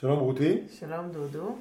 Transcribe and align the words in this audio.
שלום 0.00 0.18
רותי, 0.18 0.62
שלום 0.78 1.08
דודו. 1.12 1.56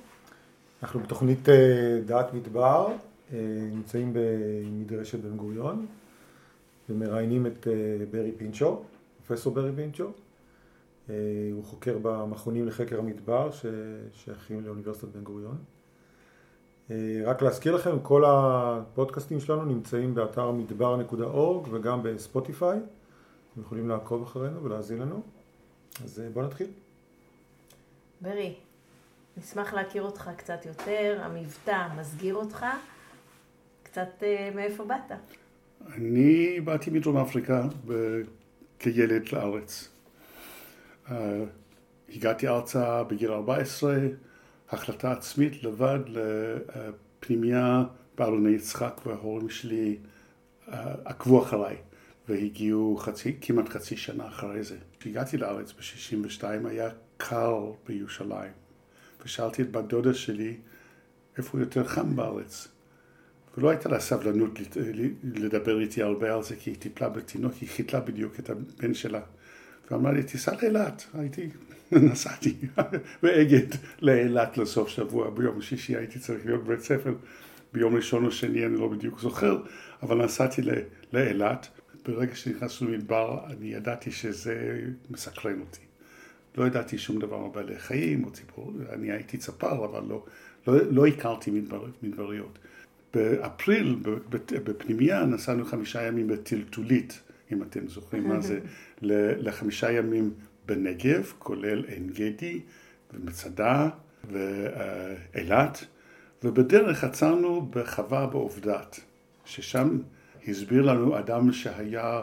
אנחנו 0.83 1.00
בתוכנית 1.00 1.50
אה, 1.50 1.99
דעת 2.06 2.33
מדבר, 2.33 2.87
אה, 3.33 3.40
נמצאים 3.71 4.13
במדרשת 4.13 5.20
בן 5.20 5.38
גוריון 5.38 5.86
ומראיינים 6.89 7.47
את 7.47 7.67
אה, 7.67 8.05
ברי 8.11 8.31
פינצ'ו, 8.38 8.83
פרופסור 9.27 9.54
ברי 9.54 9.71
פינצ'ו. 9.75 10.11
הוא 11.51 11.63
חוקר 11.63 11.97
במכונים 12.01 12.67
לחקר 12.67 12.99
המדבר 12.99 13.49
ששייכים 13.51 14.65
לאוניברסיטת 14.65 15.08
בן 15.08 15.24
גוריון. 15.24 15.58
רק 17.26 17.42
להזכיר 17.42 17.76
לכם, 17.76 18.00
כל 18.00 18.24
הפודקאסטים 18.28 19.40
שלנו 19.40 19.66
נמצאים 19.66 20.16
באתר 20.16 20.52
מדבר.org 20.52 21.70
וגם 21.72 22.04
בספוטיפיי. 22.04 22.80
אתם 23.54 23.62
יכולים 23.62 23.90
לעקוב 23.90 24.24
אחרינו 24.24 24.64
ולהאזין 24.64 24.98
לנו. 24.98 25.22
אז 26.04 26.24
בואו 26.34 26.46
נתחיל. 26.46 26.68
ברי, 28.24 28.54
נשמח 29.38 29.73
להכיר 29.73 30.04
אותך 30.04 30.30
קצת 30.38 30.66
יותר, 30.66 31.20
המבטא 31.23 31.88
מסגיר 31.98 32.36
אותך, 32.36 32.66
קצת 33.84 34.09
uh, 34.20 34.55
מאיפה 34.55 34.86
באת? 34.86 35.12
אני 35.96 36.59
באתי 36.59 36.90
מדרום 36.90 37.18
אפריקה 37.18 37.68
כילד 38.80 39.30
לארץ. 39.34 39.90
Uh, 41.08 41.12
הגעתי 42.16 42.48
ארצה 42.48 43.04
בגיל 43.04 43.32
14, 43.32 43.98
החלטה 44.70 45.12
עצמית 45.12 45.63
לבד 45.63 45.99
לפנימייה 46.08 47.84
באלוני 48.18 48.52
יצחק 48.52 49.02
וההורים 49.05 49.49
שלי 49.49 49.98
uh, 50.68 50.71
עקבו 51.05 51.44
אחריי 51.44 51.76
והגיעו 52.30 52.98
חצי, 52.99 53.38
כמעט 53.41 53.70
חצי 53.70 53.98
שנה 53.98 54.27
אחרי 54.27 54.63
זה. 54.63 54.77
כשהגעתי 54.99 55.38
לארץ 55.38 55.71
ב-62 55.71 56.68
היה 56.68 56.90
קר 57.30 57.72
בירושלים. 57.88 58.52
ושאלתי 59.26 59.62
את 59.62 59.72
בת 59.72 59.84
דודה 59.84 60.13
שלי 60.13 60.58
איפה 61.38 61.59
יותר 61.59 61.84
חם 61.84 62.16
בארץ. 62.16 62.68
ולא 63.57 63.70
הייתה 63.70 63.90
לה 63.90 63.99
סבלנות 63.99 64.59
לדבר 65.23 65.79
איתי 65.79 66.03
הרבה 66.03 66.33
על 66.33 66.44
זה, 66.44 66.55
כי 66.55 66.69
היא 66.69 66.77
טיפלה 66.77 67.09
בתינוק, 67.09 67.53
היא 67.61 67.69
חיתלה 67.69 67.99
בדיוק 67.99 68.39
את 68.39 68.49
הבן 68.49 68.94
שלה. 68.94 69.21
ואמרה 69.91 70.11
לי, 70.11 70.23
תיסע 70.23 70.55
לאילת. 70.61 71.05
הייתי, 71.13 71.49
נסעתי 71.91 72.55
באגד 73.23 73.67
לאילת 74.01 74.57
לסוף 74.57 74.88
שבוע, 74.89 75.29
ביום 75.29 75.61
שישי 75.61 75.95
הייתי 75.95 76.19
צריך 76.19 76.45
להיות 76.45 76.63
בבית 76.63 76.81
ספר, 76.81 77.13
ביום 77.73 77.95
ראשון 77.95 78.25
או 78.25 78.31
שני 78.31 78.66
אני 78.66 78.77
לא 78.77 78.88
בדיוק 78.88 79.19
זוכר, 79.19 79.63
אבל 80.03 80.25
נסעתי 80.25 80.61
לאילת. 81.13 81.67
ברגע 82.05 82.35
שנכנסנו 82.35 82.91
למדבר, 82.91 83.39
אני 83.45 83.67
ידעתי 83.67 84.11
שזה 84.11 84.81
מסקרן 85.09 85.59
אותי. 85.59 85.92
לא 86.57 86.67
ידעתי 86.67 86.97
שום 86.97 87.19
דבר 87.19 87.35
על 87.35 87.49
בעלי 87.53 87.79
חיים 87.79 88.23
או 88.23 88.31
ציפור, 88.31 88.73
אני 88.89 89.11
הייתי 89.11 89.37
צפר, 89.37 89.85
אבל 89.85 90.03
לא, 90.07 90.23
לא, 90.67 90.73
לא 90.91 91.07
הכרתי 91.07 91.51
מדבר, 91.51 91.85
מדבריות. 92.03 92.59
באפריל, 93.13 93.99
בפנימייה, 94.63 95.25
נסענו 95.25 95.65
חמישה 95.65 96.07
ימים 96.07 96.27
בטלטולית, 96.27 97.21
אם 97.51 97.63
אתם 97.63 97.87
זוכרים 97.87 98.27
מה 98.27 98.41
זה, 98.41 98.59
לחמישה 99.37 99.91
ימים 99.91 100.33
בנגב, 100.65 101.33
כולל 101.39 101.83
עין 101.85 102.09
גדי 102.09 102.61
ומצדה 103.13 103.89
ואילת, 104.31 105.85
ובדרך 106.43 107.03
עצרנו 107.03 107.61
בחווה 107.69 108.27
בעובדת, 108.27 108.99
ששם 109.45 109.99
הסביר 110.47 110.81
לנו 110.81 111.19
אדם 111.19 111.51
שהיה 111.51 112.21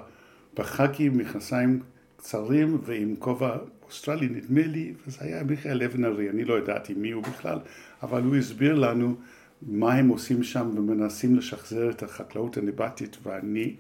בחאקים, 0.55 1.19
מכנסיים 1.19 1.83
קצרים 2.21 2.79
ועם 2.83 3.17
כובע 3.19 3.57
אוסטרלי 3.83 4.29
נדמה 4.29 4.67
לי, 4.67 4.95
וזה 5.07 5.19
היה 5.21 5.45
מיכאל 5.45 5.83
אבן 5.83 6.05
ארי, 6.05 6.31
אני 6.31 6.45
לא 6.45 6.59
ידעתי 6.59 6.95
מי 6.95 7.11
הוא 7.11 7.23
בכלל, 7.23 7.59
אבל 8.03 8.23
הוא 8.23 8.37
הסביר 8.37 8.75
לנו 8.75 9.17
מה 9.63 9.95
הם 9.95 10.09
עושים 10.09 10.43
שם 10.43 10.71
ומנסים 10.77 11.37
לשחזר 11.37 11.91
את 11.91 12.03
החקלאות 12.03 12.57
הנבטית 12.57 13.17
ואני 13.23 13.77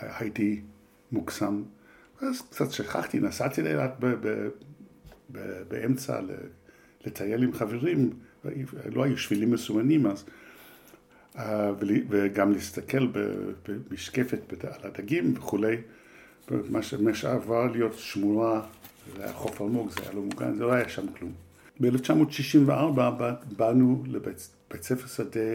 הייתי 0.00 0.60
מוקסם. 1.12 1.62
אז 2.20 2.42
קצת 2.50 2.70
שכחתי, 2.70 3.20
נסעתי 3.20 3.62
לאילת 3.62 3.92
באמצע 5.68 6.20
לטייל 7.06 7.42
עם 7.42 7.52
חברים, 7.52 8.10
לא 8.94 9.02
היו 9.04 9.18
שבילים 9.18 9.50
מסומנים 9.50 10.06
אז, 10.06 10.24
וגם 12.08 12.52
להסתכל 12.52 13.08
במשקפת 13.68 14.64
על 14.64 14.90
הדגים 14.90 15.34
וכולי. 15.36 15.76
מה 17.00 17.14
שעבר 17.14 17.66
להיות 17.72 17.94
שמורה 17.94 18.62
זה 19.16 19.24
היה 19.24 19.32
חוף 19.32 19.62
אלמוג, 19.62 19.90
זה 19.90 20.00
היה 20.02 20.12
לא 20.12 20.20
מוגן, 20.20 20.54
זה 20.54 20.64
לא 20.64 20.72
היה 20.72 20.88
שם 20.88 21.06
כלום. 21.18 21.32
ב-1964 21.80 23.00
באנו 23.56 24.04
לבית 24.06 24.82
ספר 24.82 25.06
שדה 25.06 25.54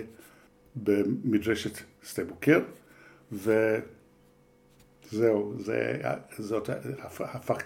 במדרשת 0.75 1.77
שדה 2.03 2.25
בוקר, 2.25 2.59
וזהו, 3.31 3.83
זה, 5.59 6.01
זאת, 6.37 6.69
הפך, 7.19 7.57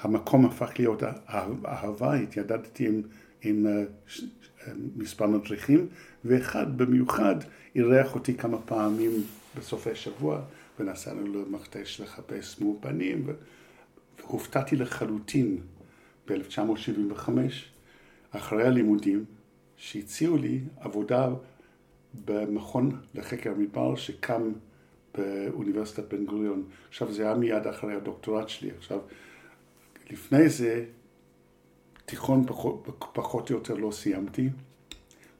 המקום 0.00 0.46
הפך 0.46 0.70
להיות 0.78 1.02
אהבה, 1.66 2.14
התיידדתי 2.14 2.86
עם, 2.86 3.02
עם 3.42 3.66
אה, 3.66 3.82
מספר 4.96 5.26
מדריכים, 5.26 5.86
ואחד 6.24 6.78
במיוחד 6.78 7.36
אירח 7.74 8.14
אותי 8.14 8.34
כמה 8.34 8.58
פעמים 8.58 9.10
בסופי 9.58 9.94
שבוע, 9.94 10.40
ונסענו 10.80 11.26
למכתש 11.26 12.00
לחפש 12.00 12.60
מאופנים. 12.60 13.26
הופתעתי 14.22 14.76
לחלוטין 14.76 15.58
ב-1975, 16.28 17.30
אחרי 18.30 18.66
הלימודים, 18.66 19.24
שהציעו 19.76 20.36
לי 20.36 20.60
עבודה 20.80 21.28
במכון 22.24 23.00
לחקר 23.14 23.50
המדבר 23.50 23.96
שקם 23.96 24.52
באוניברסיטת 25.18 26.14
בן 26.14 26.24
גוריון. 26.24 26.64
עכשיו 26.88 27.12
זה 27.12 27.22
היה 27.22 27.34
מיד 27.34 27.66
אחרי 27.66 27.94
הדוקטורט 27.94 28.48
שלי. 28.48 28.70
עכשיו, 28.78 29.00
לפני 30.10 30.48
זה, 30.48 30.84
תיכון 32.04 32.46
פחות, 32.46 32.88
פחות 33.12 33.50
או 33.50 33.54
יותר 33.54 33.74
לא 33.74 33.90
סיימתי, 33.90 34.48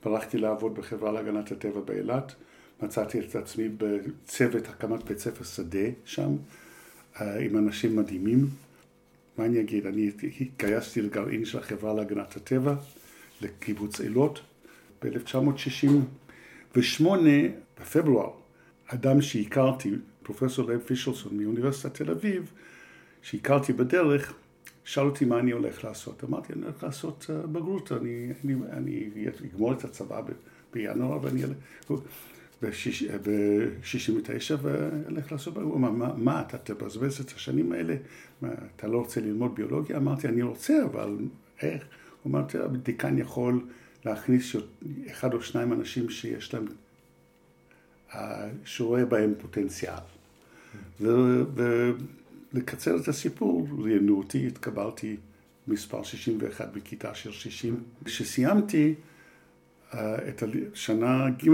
והלכתי 0.04 0.38
לעבוד 0.38 0.74
בחברה 0.74 1.12
להגנת 1.12 1.52
הטבע 1.52 1.80
באילת, 1.80 2.34
מצאתי 2.82 3.20
את 3.20 3.36
עצמי 3.36 3.68
בצוות 3.68 4.68
הקמת 4.68 5.04
בית 5.04 5.18
ספר 5.18 5.44
שדה 5.44 5.88
שם, 6.04 6.36
אה, 7.20 7.38
עם 7.38 7.56
אנשים 7.56 7.96
מדהימים. 7.96 8.46
מה 9.38 9.44
אני 9.44 9.60
אגיד, 9.60 9.86
אני 9.86 10.10
התגייסתי 10.40 11.02
לגרעין 11.02 11.44
של 11.44 11.58
החברה 11.58 11.94
להגנת 11.94 12.36
הטבע, 12.36 12.74
לקיבוץ 13.40 14.00
אילות. 14.00 14.40
ב-1968, 15.02 17.04
בפברואר, 17.80 18.30
אדם 18.86 19.22
שהכרתי, 19.22 19.90
פרופסור 20.22 20.70
לב 20.70 20.80
פישלסון 20.80 21.38
מאוניברסיטת 21.38 21.94
תל 21.94 22.10
אביב, 22.10 22.52
שהכרתי 23.22 23.72
בדרך, 23.72 24.34
שאל 24.84 25.04
אותי 25.04 25.24
מה 25.24 25.38
אני 25.38 25.50
הולך 25.50 25.84
לעשות. 25.84 26.24
אמרתי, 26.24 26.52
אני 26.52 26.62
הולך 26.62 26.82
לעשות 26.82 27.26
אה, 27.30 27.46
בגרות, 27.46 27.92
אני, 27.92 28.32
אני, 28.44 28.54
אני 28.72 29.10
אגמור 29.52 29.72
את 29.72 29.84
הצבא 29.84 30.22
בינואר 30.72 31.18
ואני... 31.22 31.42
ב-69' 32.62 34.54
והלך 34.62 35.32
לעשות, 35.32 35.56
הוא 35.56 35.76
אמר, 35.76 35.90
מה, 35.90 36.14
מה 36.16 36.40
אתה 36.40 36.58
תבזבז 36.58 37.20
את 37.20 37.30
השנים 37.30 37.72
האלה, 37.72 37.96
מה, 38.42 38.48
אתה 38.76 38.86
לא 38.86 38.98
רוצה 38.98 39.20
ללמוד 39.20 39.54
ביולוגיה? 39.54 39.96
אמרתי, 39.96 40.28
אני 40.28 40.42
רוצה, 40.42 40.84
אבל 40.84 41.16
איך? 41.62 41.84
הוא 42.22 42.30
אמר, 42.30 42.42
תראה, 42.42 42.68
דיקן 42.68 43.18
יכול 43.18 43.60
להכניס 44.04 44.56
אחד 45.10 45.34
או 45.34 45.42
שניים 45.42 45.72
אנשים 45.72 46.10
שיש 46.10 46.54
להם, 46.54 46.64
שרואה 48.64 49.04
בהם 49.04 49.34
פוטנציאל. 49.38 49.94
ולקצר 51.00 52.96
את 52.96 53.08
הסיפור, 53.08 53.68
ראיינו 53.78 54.18
אותי, 54.18 54.46
התקבלתי 54.46 55.16
מספר 55.68 56.02
61 56.02 56.68
בכיתה 56.72 57.14
של 57.14 57.32
60. 57.32 57.82
כשסיימתי, 58.04 58.88
אה, 58.88 59.15
את 59.94 60.42
השנה 60.72 61.30
ג', 61.30 61.48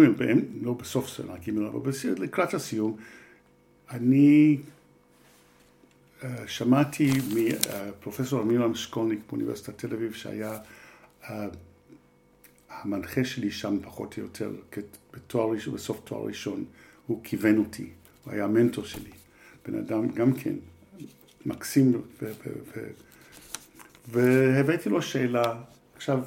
לא 0.62 0.72
בסוף 0.72 1.06
שנה 1.06 1.34
ג', 1.36 1.58
אבל 1.58 1.90
לקראת 2.18 2.54
הסיום, 2.54 2.96
אני 3.90 4.58
אה, 6.24 6.44
שמעתי 6.46 7.10
מפרופסור 7.34 8.42
אמילן 8.42 8.74
שקולניק 8.74 9.20
באוניברסיטת 9.28 9.78
תל 9.78 9.94
אביב, 9.94 10.12
שהיה 10.12 10.58
אה, 11.24 11.46
המנחה 12.70 13.24
שלי 13.24 13.50
שם 13.50 13.78
פחות 13.82 14.18
או 14.18 14.22
יותר 14.22 14.50
בתואר 15.12 15.50
ראשון, 15.50 15.74
בסוף 15.74 16.00
תואר 16.04 16.26
ראשון, 16.26 16.64
הוא 17.06 17.20
כיוון 17.24 17.58
אותי, 17.58 17.90
הוא 18.24 18.32
היה 18.32 18.44
המנטור 18.44 18.84
שלי, 18.84 19.10
בן 19.66 19.78
אדם 19.78 20.08
גם 20.08 20.32
כן 20.32 20.54
מקסים, 21.46 22.02
והבאתי 24.08 24.88
לו 24.88 25.02
שאלה, 25.02 25.54
עכשיו 25.96 26.24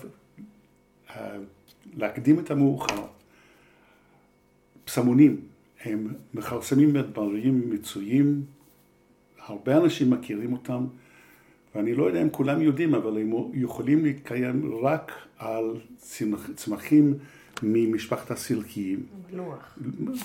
להקדים 1.94 2.40
את 2.40 2.52
המאוחר. 2.52 3.06
פסמונים 4.86 5.42
הם 5.84 6.14
מכרסמים 6.34 6.94
מדבריים 6.94 7.70
מצויים, 7.70 8.44
הרבה 9.46 9.78
אנשים 9.78 10.10
מכירים 10.10 10.54
אותם, 10.54 10.86
ואני 11.76 11.96
לא 11.96 12.04
יודע 12.04 12.22
אם 12.22 12.30
כולם 12.30 12.62
יודעים, 12.62 12.96
אבל 12.96 13.18
הם 13.18 13.34
יכולים 13.54 14.04
להתקיים 14.04 14.76
רק 14.84 15.12
על 15.38 15.80
צמחים 16.56 17.14
ממשפחת 17.64 18.32
הסילקיים. 18.32 19.04
מלוח. 19.34 19.78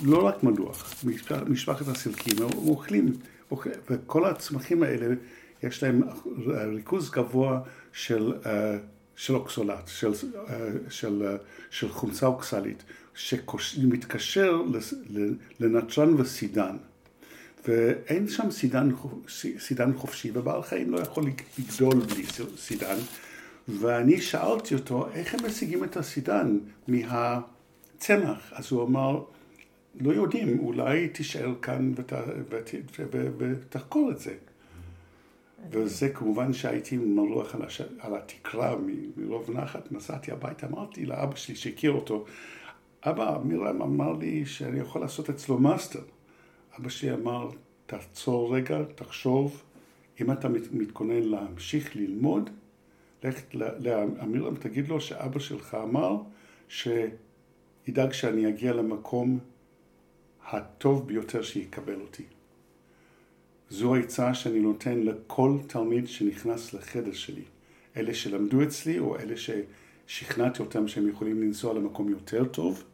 לא 0.05 0.27
רק 0.27 0.43
מלוח, 0.43 1.05
משפחת 1.49 1.89
הסילקיים, 1.89 2.37
הם 2.39 2.59
אוכלים, 2.69 3.13
אוכל, 3.51 3.71
וכל 3.91 4.25
הצמחים 4.25 4.83
האלה 4.83 5.15
יש 5.63 5.83
להם 5.83 6.03
ריכוז 6.47 7.11
גבוה 7.11 7.61
של, 7.93 8.33
אה, 8.47 8.79
של 9.17 9.35
אוקסולט, 9.35 9.89
של, 9.89 10.13
אה, 10.49 10.69
של, 10.89 11.23
אה, 11.27 11.37
של 11.71 11.89
חומצה 11.89 12.27
אוקסלית, 12.27 12.83
שמתקשר 13.15 14.63
לנטרן 15.61 16.21
וסידן. 16.21 16.77
ואין 17.69 18.29
שם 18.29 18.51
סידן, 18.51 18.91
סידן 19.59 19.93
חופשי, 19.97 20.31
ובעל 20.35 20.63
חיים 20.63 20.91
לא 20.91 21.01
יכול 21.01 21.25
לגדול 21.59 21.95
בלי 21.95 22.25
סידן. 22.57 22.97
ואני 23.69 24.21
שאלתי 24.21 24.75
אותו, 24.75 25.09
איך 25.13 25.35
הם 25.35 25.47
משיגים 25.47 25.85
את 25.85 25.97
הסידן 25.97 26.59
מהצמח? 26.89 28.53
אז 28.53 28.73
הוא 28.73 28.83
אמר, 28.83 29.23
לא 30.01 30.13
יודעים, 30.13 30.59
אולי 30.59 31.09
תישאר 31.09 31.55
כאן 31.63 31.93
ות, 31.97 32.13
ות, 32.51 32.71
ותחקור 33.39 34.11
את 34.11 34.19
זה. 34.19 34.35
וזה 35.71 36.09
כמובן 36.09 36.53
שהייתי 36.53 36.97
מרוח 36.97 37.55
על, 37.55 37.63
הש... 37.63 37.81
על 37.99 38.17
התקרה 38.17 38.77
מרוב 39.17 39.51
נחת, 39.51 39.93
נסעתי 39.93 40.33
הביתה, 40.33 40.67
אמרתי 40.67 41.07
לאבא 41.07 41.37
שלי 41.37 41.57
שהכיר 41.57 41.93
אותו, 41.93 42.25
אבא, 43.03 43.39
עמירם 43.45 43.83
אמר 43.83 44.13
לי 44.13 44.47
שאני 44.47 44.81
יכול 44.81 45.01
לעשות 45.01 45.31
אצלו 45.31 45.59
מאסטר. 45.59 46.03
אבא 46.79 46.89
שלי 46.89 47.13
אמר, 47.13 47.51
תעצור 47.87 48.57
רגע, 48.57 48.79
תחשוב, 48.95 49.63
אם 50.21 50.33
אתה 50.33 50.49
מתכונן 50.73 51.23
להמשיך 51.23 51.97
ללמוד, 51.97 52.51
לך 53.25 53.41
לעמירם, 53.79 54.57
תגיד 54.57 54.89
לו 54.89 55.01
שאבא 55.01 55.39
שלך 55.39 55.77
אמר 55.83 56.17
שידאג 56.69 58.13
שאני 58.13 58.49
אגיע 58.49 58.73
למקום 58.73 59.39
הטוב 60.51 61.07
ביותר 61.07 61.43
שיקבל 61.43 62.01
אותי. 62.01 62.25
זו 63.71 63.95
העצה 63.95 64.35
שאני 64.35 64.61
נותן 64.61 64.99
לכל 64.99 65.59
תלמיד 65.67 66.09
שנכנס 66.09 66.75
לחדר 66.75 67.13
שלי. 67.13 67.43
אלה 67.97 68.15
שלמדו 68.15 68.63
אצלי 68.63 68.99
או 68.99 69.19
אלה 69.19 69.35
ששכנעתי 69.37 70.63
אותם 70.63 70.89
שהם 70.89 71.09
יכולים 71.09 71.43
לנסוע 71.43 71.75
למקום 71.75 72.09
יותר 72.09 72.45
טוב. 72.45 72.85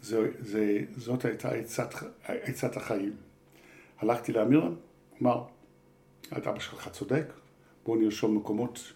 וזאת 0.00 1.24
הייתה 1.24 1.50
עצת, 1.50 1.94
עצת 2.24 2.76
החיים. 2.76 3.12
הלכתי 3.98 4.32
לאמירם, 4.32 4.74
אמר, 5.22 5.44
אבא 6.32 6.58
שלך 6.58 6.88
צודק, 6.88 7.32
בואו 7.84 8.00
נרשום 8.00 8.36
מקומות 8.36 8.92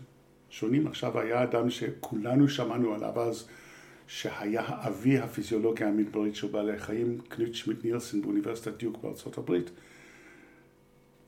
שונים. 0.51 0.87
עכשיו 0.87 1.21
היה 1.21 1.43
אדם 1.43 1.71
שכולנו 1.71 2.49
שמענו 2.49 2.95
עליו 2.95 3.21
אז, 3.21 3.49
שהיה 4.09 4.63
אבי 4.67 5.19
הפיזיולוגיה 5.19 5.89
המדברית 5.89 6.35
של 6.35 6.47
בעלי 6.47 6.77
החיים, 6.77 7.19
קנוט 7.29 7.55
שמידט-נילסן 7.55 8.23
באוניברסיטת 8.23 8.79
דיוק 8.79 8.99
בארצות 9.03 9.39
הברית, 9.39 9.71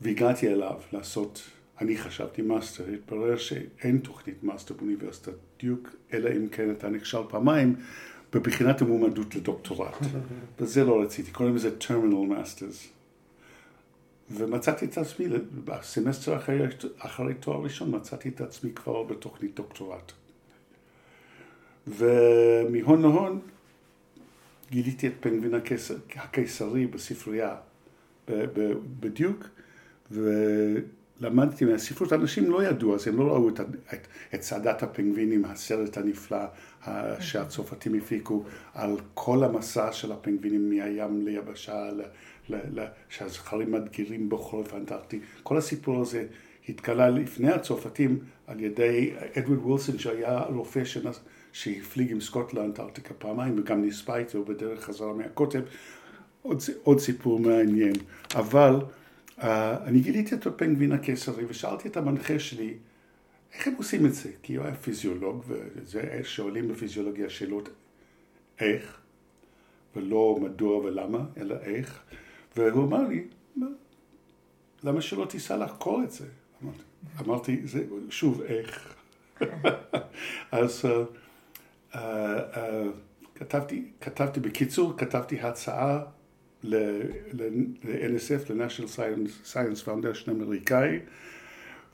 והגעתי 0.01 0.49
אליו 0.49 0.81
לעשות, 0.93 1.43
אני 1.81 1.97
חשבתי 1.97 2.43
מאסטר, 2.43 2.85
התברר 2.87 3.37
שאין 3.37 3.99
תוכנית 3.99 4.43
מאסטר 4.43 4.75
באוניברסיטת 4.75 5.33
דיוק, 5.59 5.89
אלא 6.13 6.31
אם 6.37 6.49
כן 6.49 6.71
אתה 6.71 6.89
נכשל 6.89 7.23
פעמיים 7.29 7.77
בבחינת 8.33 8.83
המועמדות 8.83 9.35
לדוקטורט. 9.35 9.97
וזה 10.59 10.85
לא 10.85 11.03
רציתי, 11.03 11.31
קוראים 11.31 11.57
לזה 11.57 11.71
terminal 11.81 12.33
masters. 12.33 12.89
ומצאתי 14.31 14.85
את 14.85 14.99
עצמי, 14.99 15.27
בסמסטר 15.65 16.37
אחרי, 16.37 16.59
אחרי 16.99 17.35
תואר 17.35 17.63
ראשון 17.63 17.97
מצאתי 17.97 18.29
את 18.29 18.41
עצמי 18.41 18.73
כבר 18.73 19.03
בתוכנית 19.03 19.55
דוקטורט. 19.55 20.13
ומהון 21.97 23.03
להון 23.03 23.41
גיליתי 24.71 25.07
את 25.07 25.13
פנגווין 25.21 25.55
הקיסר, 25.55 25.95
הקיסרי 26.17 26.87
בספרייה 26.87 27.57
בדיוק, 29.01 29.49
ולמדתי 30.11 31.65
מהספרות, 31.65 32.13
אנשים 32.13 32.51
לא 32.51 32.65
ידעו, 32.65 32.95
אז 32.95 33.09
הם 33.09 33.19
לא 33.19 33.25
ראו 33.25 33.49
את, 33.49 33.61
את, 33.61 34.07
את 34.35 34.41
צעדת 34.41 34.83
הפנגווינים, 34.83 35.45
הסרט 35.45 35.97
הנפלא 35.97 36.39
שהצרפתים 37.21 37.95
הפיקו, 37.95 38.45
על 38.75 38.97
כל 39.15 39.45
המסע 39.45 39.93
של 39.93 40.13
הפנגווינים 40.13 40.71
מהים 40.71 41.27
ליבשה, 41.27 41.91
שהזכרים 43.09 43.73
מדגירים 43.73 44.29
בחורף 44.29 44.75
האנטרקטי. 44.75 45.21
כל 45.43 45.57
הסיפור 45.57 46.01
הזה 46.01 46.27
התגלה 46.69 47.11
לפני 47.11 47.53
הצרפתים 47.53 48.19
על 48.47 48.61
ידי 48.61 49.13
אדוורד 49.39 49.67
וילסון, 49.67 49.99
שהיה 49.99 50.39
רופא 50.39 50.85
שנס... 50.85 51.21
שהפליג 51.53 52.11
עם 52.13 52.21
סקוט 52.21 52.55
לאנטארקטיקה 52.55 53.15
פעמיים 53.15 53.59
וגם 53.59 53.85
נספה 53.85 54.17
איתו 54.17 54.45
בדרך 54.45 54.85
חזרה 54.85 55.13
מהקוטב. 55.13 55.63
עוד, 56.43 56.59
עוד 56.83 56.99
סיפור 56.99 57.41
מעניין. 57.41 57.93
אבל 58.35 58.77
uh, 59.39 59.43
אני 59.85 60.01
גיליתי 60.01 60.35
את 60.35 60.47
הפנגווין 60.47 60.93
הקיסרי 60.93 61.45
ושאלתי 61.49 61.89
את 61.89 61.97
המנחה 61.97 62.39
שלי, 62.39 62.75
איך 63.55 63.67
הם 63.67 63.75
עושים 63.75 64.07
את 64.07 64.15
זה? 64.15 64.31
כי 64.43 64.55
הוא 64.55 64.65
היה 64.65 64.75
פיזיולוג, 64.75 65.45
וזה 65.49 66.21
שואלים 66.23 66.69
בפיזיולוגיה 66.69 67.31
שאלות 67.31 67.69
איך, 68.61 69.01
ולא 69.97 70.39
מדוע 70.43 70.77
ולמה, 70.77 71.25
אלא 71.37 71.57
איך. 71.63 72.01
והוא 72.57 72.85
אמר 72.85 73.09
לי, 73.09 73.25
למה 74.83 75.01
שלא 75.01 75.25
תיסע 75.25 75.57
לחקור 75.57 76.03
את 76.05 76.11
זה? 76.11 76.27
אמרתי, 76.63 76.83
אמרתי 77.21 77.61
זה, 77.65 77.85
שוב, 78.11 78.43
איך? 78.43 78.95
אז 80.53 80.85
uh, 80.85 80.89
uh, 81.93 81.97
uh, 81.97 81.99
כתבתי, 83.35 83.85
כתבתי, 84.01 84.41
בקיצור, 84.41 84.95
כתבתי 84.99 85.41
הצעה 85.41 86.01
ל-NSF, 86.63 88.53
ל-National 88.53 88.97
Science, 88.97 89.53
Science 89.53 89.87
Foundation 89.87 90.31
אמריקאי, 90.31 90.99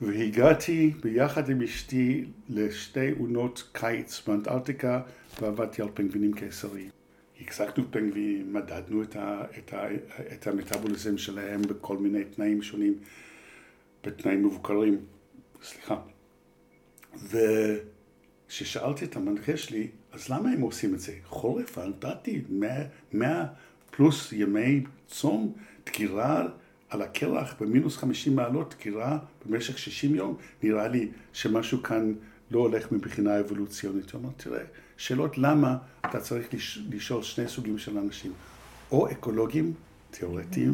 והגעתי 0.01 0.93
ביחד 1.03 1.49
עם 1.49 1.61
אשתי 1.61 2.25
לשתי 2.49 3.11
עונות 3.19 3.69
קיץ 3.71 4.21
באנטארקטיקה 4.27 5.01
ועבדתי 5.41 5.81
על 5.81 5.87
פנגווינים 5.93 6.33
קיסריים. 6.33 6.89
החזקנו 7.41 7.83
פנגווינים, 7.91 8.53
מדדנו 8.53 9.03
את, 9.03 9.15
ה, 9.15 9.43
את, 9.57 9.73
ה, 9.73 9.87
את 10.33 10.47
המטאבוליזם 10.47 11.17
שלהם 11.17 11.61
בכל 11.61 11.97
מיני 11.97 12.23
תנאים 12.23 12.61
שונים, 12.61 12.95
בתנאים 14.03 14.45
מבוקרים, 14.45 15.05
סליחה. 15.63 15.99
וכששאלתי 18.47 19.05
את 19.05 19.15
המנחה 19.15 19.57
שלי, 19.57 19.87
אז 20.11 20.29
למה 20.29 20.49
הם 20.49 20.61
עושים 20.61 20.93
את 20.93 20.99
זה? 20.99 21.13
חורף 21.25 21.77
האנטארקטי, 21.77 22.41
100 23.13 23.45
פלוס 23.91 24.33
ימי 24.33 24.83
צום, 25.07 25.53
דקירה 25.85 26.47
על 26.89 27.01
הקרח 27.01 27.55
במינוס 27.59 27.97
50 27.97 28.35
מעלות, 28.35 28.73
דקירה 28.73 29.17
במשך 29.45 29.77
60 29.77 30.15
יום, 30.15 30.37
נראה 30.63 30.87
לי 30.87 31.09
שמשהו 31.33 31.83
כאן 31.83 32.13
לא 32.51 32.59
הולך 32.59 32.91
מבחינה 32.91 33.39
אבולוציונית. 33.39 34.11
הוא 34.11 34.21
אמר, 34.21 34.29
תראה, 34.37 34.63
שאלות 34.97 35.37
למה 35.37 35.77
אתה 36.05 36.19
צריך 36.19 36.47
לשאול 36.89 37.23
שני 37.23 37.47
סוגים 37.47 37.77
של 37.77 37.97
אנשים, 37.97 38.33
או 38.91 39.11
אקולוגים 39.11 39.73
תיאורטיים, 40.11 40.73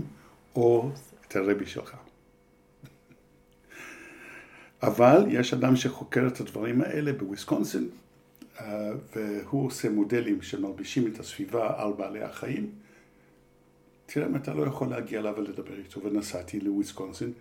או 0.55 0.91
את 1.27 1.35
הרבי 1.35 1.65
שלך. 1.65 1.95
אבל 4.83 5.25
יש 5.29 5.53
אדם 5.53 5.75
שחוקר 5.75 6.27
את 6.27 6.39
הדברים 6.39 6.81
האלה 6.81 7.13
בוויסקונסין, 7.13 7.89
אה, 8.59 8.91
והוא 9.15 9.65
עושה 9.65 9.89
מודלים 9.89 10.41
שמלבישים 10.41 11.07
את 11.07 11.19
הסביבה 11.19 11.81
על 11.83 11.93
בעלי 11.97 12.23
החיים. 12.23 12.71
תראה 14.05 14.27
אם 14.27 14.35
אתה 14.35 14.53
לא 14.53 14.63
יכול 14.63 14.87
להגיע 14.87 15.19
אליו 15.19 15.33
ולדבר 15.37 15.77
איתו, 15.77 16.03
ונסעתי 16.03 16.59
לוויסקונסין, 16.59 17.31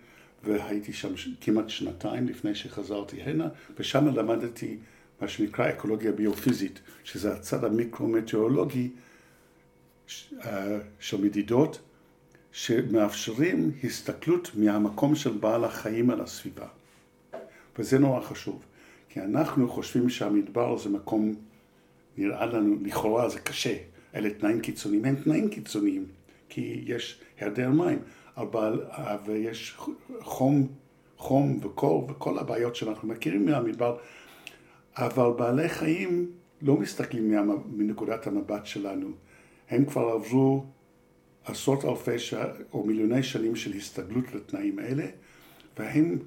והייתי 0.43 0.93
שם 0.93 1.13
כמעט 1.41 1.69
שנתיים 1.69 2.27
לפני 2.27 2.55
שחזרתי 2.55 3.21
הנה, 3.21 3.47
ושם 3.77 4.07
למדתי 4.07 4.77
מה 5.21 5.27
שנקרא 5.27 5.69
אקולוגיה 5.69 6.11
ביופיזית, 6.11 6.79
שזה 7.03 7.33
הצד 7.33 7.63
המיקרו-מטאורולוגי 7.63 8.89
אה, 10.45 10.79
של 10.99 11.21
מדידות, 11.21 11.79
שמאפשרים 12.51 13.71
הסתכלות 13.83 14.51
מהמקום 14.55 15.15
של 15.15 15.37
בעל 15.37 15.63
החיים 15.63 16.09
על 16.09 16.21
הסביבה. 16.21 16.67
וזה 17.79 17.99
נורא 17.99 18.21
חשוב, 18.21 18.65
כי 19.09 19.21
אנחנו 19.21 19.69
חושבים 19.69 20.09
שהמדבר 20.09 20.77
זה 20.77 20.89
מקום, 20.89 21.35
נראה 22.17 22.45
לנו, 22.45 22.75
לכאורה 22.81 23.29
זה 23.29 23.39
קשה, 23.39 23.77
אלה 24.15 24.29
תנאים 24.29 24.59
קיצוניים, 24.59 25.05
הם 25.05 25.15
תנאים 25.15 25.49
קיצוניים, 25.49 26.05
כי 26.49 26.83
יש 26.85 27.21
היעדר 27.39 27.69
מים, 27.69 27.99
אבל, 28.37 28.85
ויש 29.25 29.77
חום, 30.21 30.67
חום 31.17 31.59
וקור 31.63 32.07
וכל 32.09 32.39
הבעיות 32.39 32.75
שאנחנו 32.75 33.07
מכירים 33.07 33.45
מהמדבר, 33.45 33.97
אבל 34.95 35.29
בעלי 35.37 35.69
חיים 35.69 36.31
לא 36.61 36.77
מסתכלים 36.77 37.35
מנקודת 37.71 38.27
המבט 38.27 38.65
שלנו. 38.65 39.07
הם 39.69 39.85
כבר 39.85 40.01
עברו 40.01 40.65
עשרות 41.45 41.85
אלפי 41.85 42.19
ש... 42.19 42.33
או 42.73 42.83
מיליוני 42.83 43.23
שנים 43.23 43.55
של 43.55 43.73
הסתגלות 43.73 44.35
לתנאים 44.35 44.79
האלה, 44.79 45.05
והם 45.79 46.19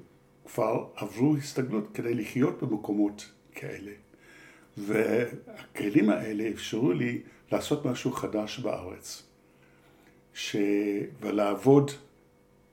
כבר 0.47 0.87
עברו 0.95 1.35
הסתגלות 1.35 1.87
כדי 1.93 2.13
לחיות 2.13 2.63
במקומות 2.63 3.31
כאלה. 3.55 3.91
והכלים 4.77 6.09
האלה 6.09 6.49
אפשרו 6.49 6.91
לי 6.91 7.21
לעשות 7.51 7.85
משהו 7.85 8.11
חדש 8.11 8.59
בארץ. 8.59 9.23
ש... 10.33 10.55
ולעבוד 11.21 11.91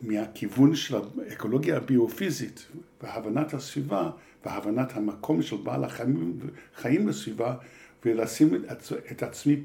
מהכיוון 0.01 0.77
של 0.77 0.97
האקולוגיה 0.97 1.77
הביופיזית 1.77 2.67
והבנת 3.03 3.55
הסביבה 3.55 4.11
והבנת 4.47 4.97
המקום 4.97 5.43
של 5.43 5.57
בעל 5.57 5.85
החיים 5.85 6.39
חיים 6.75 7.07
בסביבה 7.07 7.57
ולשים 8.05 8.55
את, 8.55 8.83
את 9.13 9.23
עצמי 9.23 9.57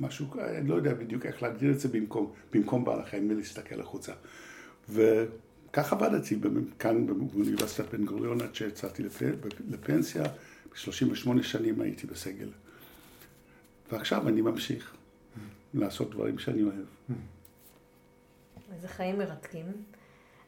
משהו, 0.00 0.26
אני 0.40 0.68
לא 0.68 0.74
יודע 0.74 0.94
בדיוק 0.94 1.26
איך 1.26 1.42
להגדיר 1.42 1.70
את 1.70 1.80
זה 1.80 1.88
במקום, 1.88 2.32
במקום 2.52 2.84
בעל 2.84 3.00
החיים 3.00 3.30
ולהסתכל 3.30 3.80
החוצה. 3.80 4.12
וכך 5.74 5.92
עבדתי 5.92 6.36
כאן 6.78 7.06
באוניברסיטת 7.06 7.94
בן 7.94 8.04
גוריון 8.04 8.40
עד 8.40 8.54
שיצאתי 8.54 9.02
לפנסיה, 9.70 10.22
ב-38 10.24 11.42
שנים 11.42 11.80
הייתי 11.80 12.06
בסגל. 12.06 12.48
ועכשיו 13.92 14.28
אני 14.28 14.40
ממשיך 14.40 14.94
לעשות 15.74 16.10
דברים 16.10 16.38
שאני 16.38 16.62
אוהב. 16.62 16.84
איזה 18.74 18.88
חיים 18.88 19.18
מרתקים. 19.18 19.66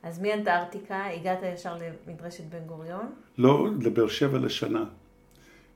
אז 0.02 0.18
מאנטארקטיקה 0.18 1.06
הגעת 1.06 1.38
ישר 1.54 1.78
למדרשת 2.06 2.44
בן 2.44 2.64
גוריון? 2.66 3.12
לא, 3.38 3.68
לבאר 3.80 4.08
שבע 4.08 4.38
לשנה. 4.38 4.84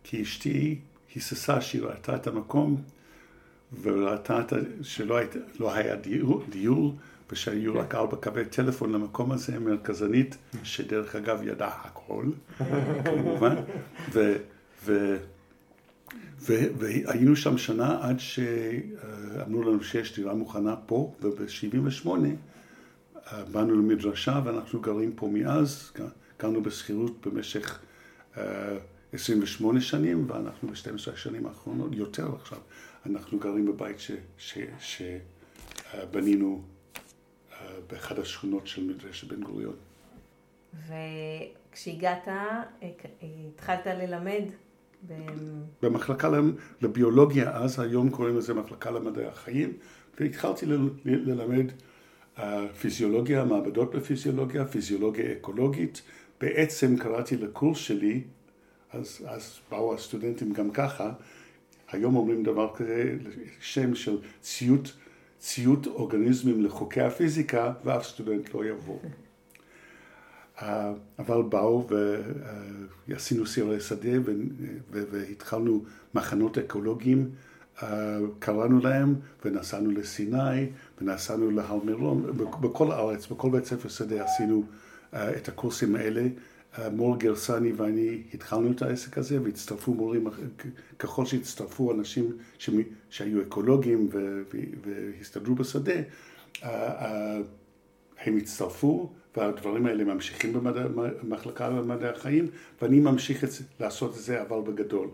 כי 0.04 0.22
אשתי 0.22 0.78
היססה 1.14 1.60
שהיא 1.60 1.82
ראתה 1.82 2.16
את 2.16 2.26
המקום 2.26 2.82
וראתה 3.82 4.40
שלא 4.82 5.16
היית, 5.16 5.34
לא 5.60 5.74
היה 5.74 5.96
דיור, 5.96 6.44
דיור 6.48 6.94
ושהיו 7.32 7.74
רק 7.74 7.94
ארבע 7.94 8.16
קווי 8.16 8.44
טלפון 8.44 8.92
למקום 8.92 9.32
הזה, 9.32 9.58
מרכזנית, 9.58 10.36
שדרך 10.62 11.16
אגב 11.16 11.42
ידעה 11.42 11.80
הכל, 11.84 12.24
כמובן, 13.04 13.54
ו, 14.12 14.36
ו, 14.84 15.16
ו, 16.40 16.54
והיינו 16.78 17.36
שם 17.36 17.58
שנה 17.58 17.98
עד 18.08 18.20
שאמרו 18.20 19.62
לנו 19.62 19.82
שיש 19.84 20.16
דירה 20.16 20.34
מוכנה 20.34 20.76
פה, 20.76 21.14
וב-78' 21.20 22.08
באנו 23.52 23.74
למדרשה 23.74 24.40
ואנחנו 24.44 24.80
גרים 24.80 25.12
פה 25.12 25.28
מאז, 25.32 25.92
גרנו 26.40 26.62
בשכירות 26.62 27.26
במשך 27.26 27.80
28 29.12 29.78
אה, 29.78 29.84
שנים 29.84 30.30
ואנחנו 30.30 30.68
ב-12 30.68 31.12
השנים 31.12 31.46
האחרונות, 31.46 31.90
יותר 31.92 32.34
עכשיו, 32.34 32.58
אנחנו 33.06 33.38
גרים 33.38 33.66
בבית 33.66 33.96
שבנינו 36.00 36.62
אה, 36.62 36.79
באחד 37.86 38.18
השכונות 38.18 38.66
של 38.66 38.84
מדרשת 38.84 39.28
בן 39.28 39.42
גוריון. 39.42 39.76
וכשהגעת, 40.86 42.28
התחלת 43.22 43.86
ללמד? 43.86 44.42
ב... 45.08 45.14
במחלקה 45.82 46.30
לביולוגיה 46.82 47.56
אז, 47.56 47.80
היום 47.80 48.10
קוראים 48.10 48.36
לזה 48.36 48.54
מחלקה 48.54 48.90
למדעי 48.90 49.26
החיים, 49.26 49.72
והתחלתי 50.20 50.66
ללמד 51.04 51.66
פיזיולוגיה, 52.80 53.44
מעבדות 53.44 53.94
בפיזיולוגיה, 53.94 54.66
פיזיולוגיה 54.66 55.32
אקולוגית. 55.32 56.02
בעצם 56.40 56.96
קראתי 56.96 57.36
לקורס 57.36 57.78
שלי, 57.78 58.22
אז, 58.92 59.26
אז 59.26 59.58
באו 59.70 59.94
הסטודנטים 59.94 60.52
גם 60.52 60.70
ככה, 60.70 61.12
היום 61.92 62.16
אומרים 62.16 62.42
דבר 62.42 62.70
כזה, 62.74 63.16
שם 63.60 63.94
של 63.94 64.18
ציות, 64.40 64.92
ציות 65.40 65.86
אורגניזמים 65.86 66.64
לחוקי 66.64 67.00
הפיזיקה, 67.00 67.72
ואף 67.84 68.06
סטודנט 68.06 68.54
לא 68.54 68.64
יבוא. 68.64 68.98
אבל 71.18 71.42
באו 71.48 71.88
ועשינו 73.08 73.46
סיורי 73.46 73.80
שדה 73.80 74.08
והתחלנו 74.90 75.84
מחנות 76.14 76.58
אקולוגיים 76.58 77.30
קראנו 78.38 78.78
להם 78.82 79.14
ונסענו 79.44 79.90
לסיני 79.90 80.66
ונסענו 81.00 81.50
להר 81.50 81.78
מירון, 81.84 82.26
בכל 82.60 82.92
הארץ, 82.92 83.26
בכל 83.26 83.50
בית 83.50 83.64
ספר 83.64 83.88
שדה 83.88 84.24
עשינו 84.24 84.64
אה, 85.14 85.36
את 85.36 85.48
הקורסים 85.48 85.96
האלה. 85.96 86.26
מור 86.92 87.18
גרסני 87.18 87.72
ואני 87.72 88.22
התחלנו 88.34 88.70
את 88.70 88.82
העסק 88.82 89.18
הזה 89.18 89.42
והצטרפו 89.42 89.94
מורים, 89.94 90.26
ככל 90.98 91.26
שהצטרפו 91.26 91.92
אנשים 91.92 92.36
שהיו 93.10 93.42
אקולוגים 93.42 94.08
והסתדרו 94.84 95.54
בשדה, 95.54 95.94
הם 98.18 98.36
הצטרפו 98.36 99.10
והדברים 99.36 99.86
האלה 99.86 100.04
ממשיכים 100.04 100.52
במחלקה 100.52 101.68
למדעי 101.68 102.08
החיים 102.08 102.46
ואני 102.82 103.00
ממשיך 103.00 103.44
לעשות 103.80 104.10
את 104.10 104.20
זה 104.20 104.42
אבל 104.42 104.72
בגדול. 104.72 105.08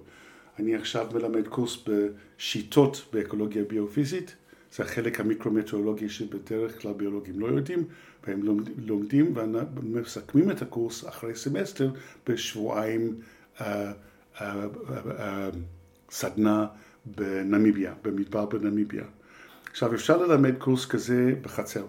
אני 0.58 0.74
עכשיו 0.76 1.06
מלמד 1.14 1.48
קורס 1.48 1.84
בשיטות 1.86 3.04
באקולוגיה 3.12 3.64
ביופיזית, 3.64 4.36
זה 4.72 4.82
החלק 4.82 5.20
המיקרומטאורולוגי 5.20 6.08
שבדרך 6.08 6.82
כלל 6.82 6.92
ביולוגים 6.92 7.40
לא 7.40 7.46
יודעים, 7.46 7.84
והם 8.26 8.42
לומדים 8.78 9.34
ומסכמים 9.76 10.50
את 10.50 10.62
הקורס 10.62 11.08
אחרי 11.08 11.36
סמסטר 11.36 11.90
בשבועיים 12.26 13.20
אה, 13.56 13.60
אה, 13.60 14.38
אה, 14.38 14.42
סדנה 16.10 16.66
בנמיביה, 17.04 17.94
במדבר 18.02 18.46
בנמיביה. 18.46 19.04
עכשיו 19.70 19.94
אפשר 19.94 20.16
ללמד 20.16 20.58
קורס 20.58 20.86
כזה 20.86 21.32
בחצר, 21.42 21.86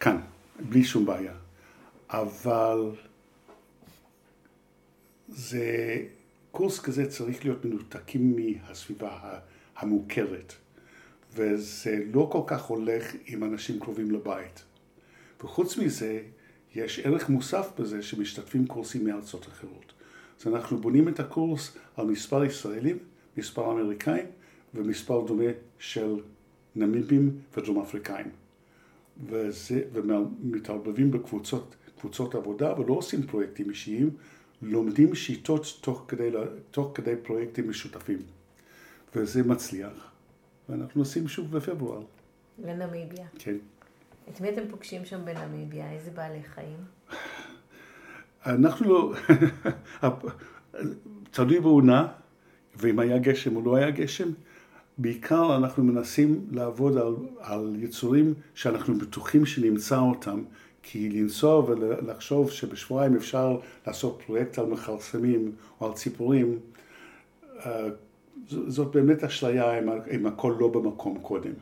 כאן, 0.00 0.20
בלי 0.68 0.84
שום 0.84 1.06
בעיה, 1.06 1.34
אבל 2.10 2.90
זה 5.28 5.96
קורס 6.50 6.80
כזה 6.80 7.10
צריך 7.10 7.44
להיות 7.44 7.64
מנותקים 7.64 8.36
מהסביבה 8.36 9.38
המוכרת, 9.76 10.54
וזה 11.38 12.04
לא 12.12 12.28
כל 12.32 12.42
כך 12.46 12.64
הולך 12.64 13.12
עם 13.26 13.44
אנשים 13.44 13.80
קרובים 13.80 14.10
לבית. 14.10 14.64
וחוץ 15.44 15.78
מזה, 15.78 16.22
יש 16.74 16.98
ערך 16.98 17.28
מוסף 17.28 17.70
בזה 17.78 18.02
שמשתתפים 18.02 18.66
קורסים 18.66 19.04
מארצות 19.04 19.46
אחרות. 19.46 19.92
אז 20.40 20.46
אנחנו 20.46 20.78
בונים 20.78 21.08
את 21.08 21.20
הקורס 21.20 21.76
על 21.96 22.06
מספר 22.06 22.44
ישראלים, 22.44 22.98
מספר 23.36 23.72
אמריקאים 23.72 24.26
ומספר 24.74 25.26
דומה 25.26 25.50
של 25.78 26.20
נמיבים 26.76 27.38
ודרום 27.56 27.80
אפריקאים. 27.80 28.30
וזה, 29.26 29.82
ומתערבבים 29.92 31.10
בקבוצות 31.10 31.76
קבוצות 31.98 32.34
עבודה 32.34 32.80
ולא 32.80 32.94
עושים 32.94 33.22
פרויקטים 33.22 33.70
אישיים, 33.70 34.10
לומדים 34.62 35.14
שיטות 35.14 35.78
תוך 35.80 36.04
כדי, 36.08 36.30
תוך 36.70 36.90
כדי 36.94 37.14
פרויקטים 37.22 37.70
משותפים. 37.70 38.18
וזה 39.14 39.42
מצליח. 39.42 40.17
ואנחנו 40.68 41.00
עושים 41.00 41.28
שוב 41.28 41.56
בפברואר. 41.56 42.02
לנמיביה. 42.64 43.26
כן. 43.38 43.56
את 44.30 44.40
מי 44.40 44.48
אתם 44.48 44.62
פוגשים 44.70 45.04
שם 45.04 45.24
בנמיביה? 45.24 45.92
איזה 45.92 46.10
בעלי 46.10 46.42
חיים? 46.42 46.78
אנחנו 48.46 48.88
לא... 48.88 49.14
תלוי 51.30 51.60
בעונה, 51.60 52.08
ואם 52.76 52.98
היה 52.98 53.18
גשם 53.18 53.56
או 53.56 53.62
לא 53.62 53.76
היה 53.76 53.90
גשם. 53.90 54.28
בעיקר 54.98 55.56
אנחנו 55.56 55.84
מנסים 55.84 56.46
לעבוד 56.50 56.96
על, 56.96 57.14
על 57.38 57.76
יצורים 57.78 58.34
שאנחנו 58.54 58.98
בטוחים 58.98 59.46
שנמצא 59.46 59.98
אותם 59.98 60.42
כי 60.82 61.08
לנסוע 61.08 61.64
ולחשוב 61.64 62.50
שבשבועיים 62.50 63.16
אפשר 63.16 63.58
לעשות 63.86 64.22
פרויקט 64.26 64.58
על 64.58 64.66
מכרסמים 64.66 65.52
או 65.80 65.86
על 65.86 65.92
ציפורים, 65.92 66.58
אה, 67.66 67.88
זאת 68.46 68.96
באמת 68.96 69.24
אשליה 69.24 69.78
אם 70.10 70.26
הכל 70.26 70.54
לא 70.58 70.68
במקום 70.68 71.18
קודם. 71.18 71.52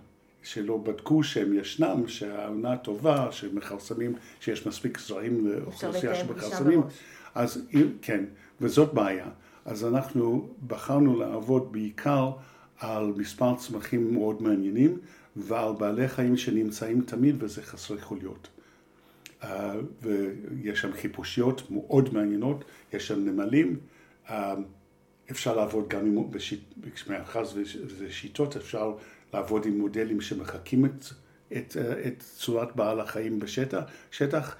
שלא 0.42 0.76
בדקו 0.76 1.22
שהם 1.22 1.52
ישנם, 1.52 2.08
שהעונה 2.08 2.76
טובה, 2.76 3.32
שמכרסמים, 3.32 4.14
שיש 4.40 4.66
מספיק 4.66 4.98
זרעים 4.98 5.46
לאוכלוסייה 5.46 6.14
של 6.14 6.32
מכרסמים. 6.32 6.82
אז 7.34 7.66
כן, 8.02 8.24
וזאת 8.60 8.94
בעיה. 8.94 9.28
אז 9.64 9.84
אנחנו 9.84 10.48
בחרנו 10.66 11.18
לעבוד 11.18 11.72
בעיקר 11.72 12.30
על 12.78 13.12
מספר 13.16 13.54
צמחים 13.56 14.14
מאוד 14.14 14.42
מעניינים 14.42 14.98
ועל 15.36 15.72
בעלי 15.78 16.08
חיים 16.08 16.36
שנמצאים 16.36 17.00
תמיד 17.00 17.42
וזה 17.42 17.62
חסרי 17.62 18.00
חוליות. 18.00 18.48
אה, 19.44 19.74
ויש 20.02 20.80
שם 20.80 20.92
חיפושיות 20.92 21.70
מאוד 21.70 22.14
מעניינות, 22.14 22.64
יש 22.92 23.08
שם 23.08 23.24
נמלים, 23.24 23.76
אה, 24.30 24.54
אפשר 25.30 25.56
לעבוד 25.56 25.88
גם 25.88 26.06
עם, 26.06 26.30
מאחר 27.08 27.42
וזה 27.86 28.10
שיטות, 28.10 28.56
אפשר 28.56 28.94
לעבוד 29.34 29.66
עם 29.66 29.78
מודלים 29.78 30.20
שמחקים 30.20 30.84
את, 30.84 31.04
את, 31.52 31.76
את 32.06 32.22
צורת 32.36 32.76
בעל 32.76 33.00
החיים 33.00 33.38
בשטח, 33.38 33.84
שטח, 34.10 34.56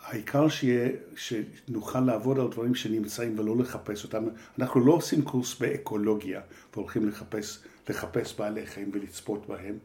והעיקר 0.00 0.48
שיהיה, 0.48 0.90
שנוכל 1.16 2.00
לעבוד 2.00 2.38
על 2.38 2.48
דברים 2.48 2.74
שנמצאים 2.74 3.38
ולא 3.38 3.56
לחפש 3.58 4.04
אותם. 4.04 4.24
אנחנו 4.58 4.86
לא 4.86 4.92
עושים 4.92 5.22
קורס 5.22 5.58
באקולוגיה 5.58 6.40
והולכים 6.74 7.08
לחפש, 7.08 7.58
לחפש 7.88 8.38
בעלי 8.38 8.66
חיים 8.66 8.90
ולצפות 8.94 9.46
בהם. 9.46 9.78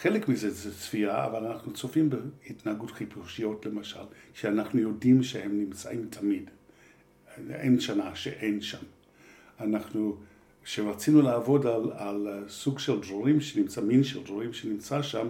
חלק 0.00 0.28
מזה 0.28 0.50
זה 0.50 0.74
צפייה, 0.74 1.24
אבל 1.24 1.46
אנחנו 1.46 1.72
צופים 1.72 2.10
בהתנהגות 2.10 2.90
חיפושיות 2.90 3.66
למשל, 3.66 4.00
שאנחנו 4.34 4.80
יודעים 4.80 5.22
שהם 5.22 5.58
נמצאים 5.58 6.06
תמיד. 6.10 6.50
אין 7.50 7.80
שנה 7.80 8.14
שאין 8.14 8.60
שם. 8.60 8.84
אנחנו, 9.60 10.16
כשרצינו 10.64 11.22
לעבוד 11.22 11.66
על, 11.66 11.92
על 11.96 12.44
סוג 12.48 12.78
של 12.78 13.00
דרורים 13.00 13.40
שנמצא, 13.40 13.80
מין 13.80 14.04
של 14.04 14.22
דרורים 14.22 14.52
שנמצא 14.52 15.02
שם, 15.02 15.28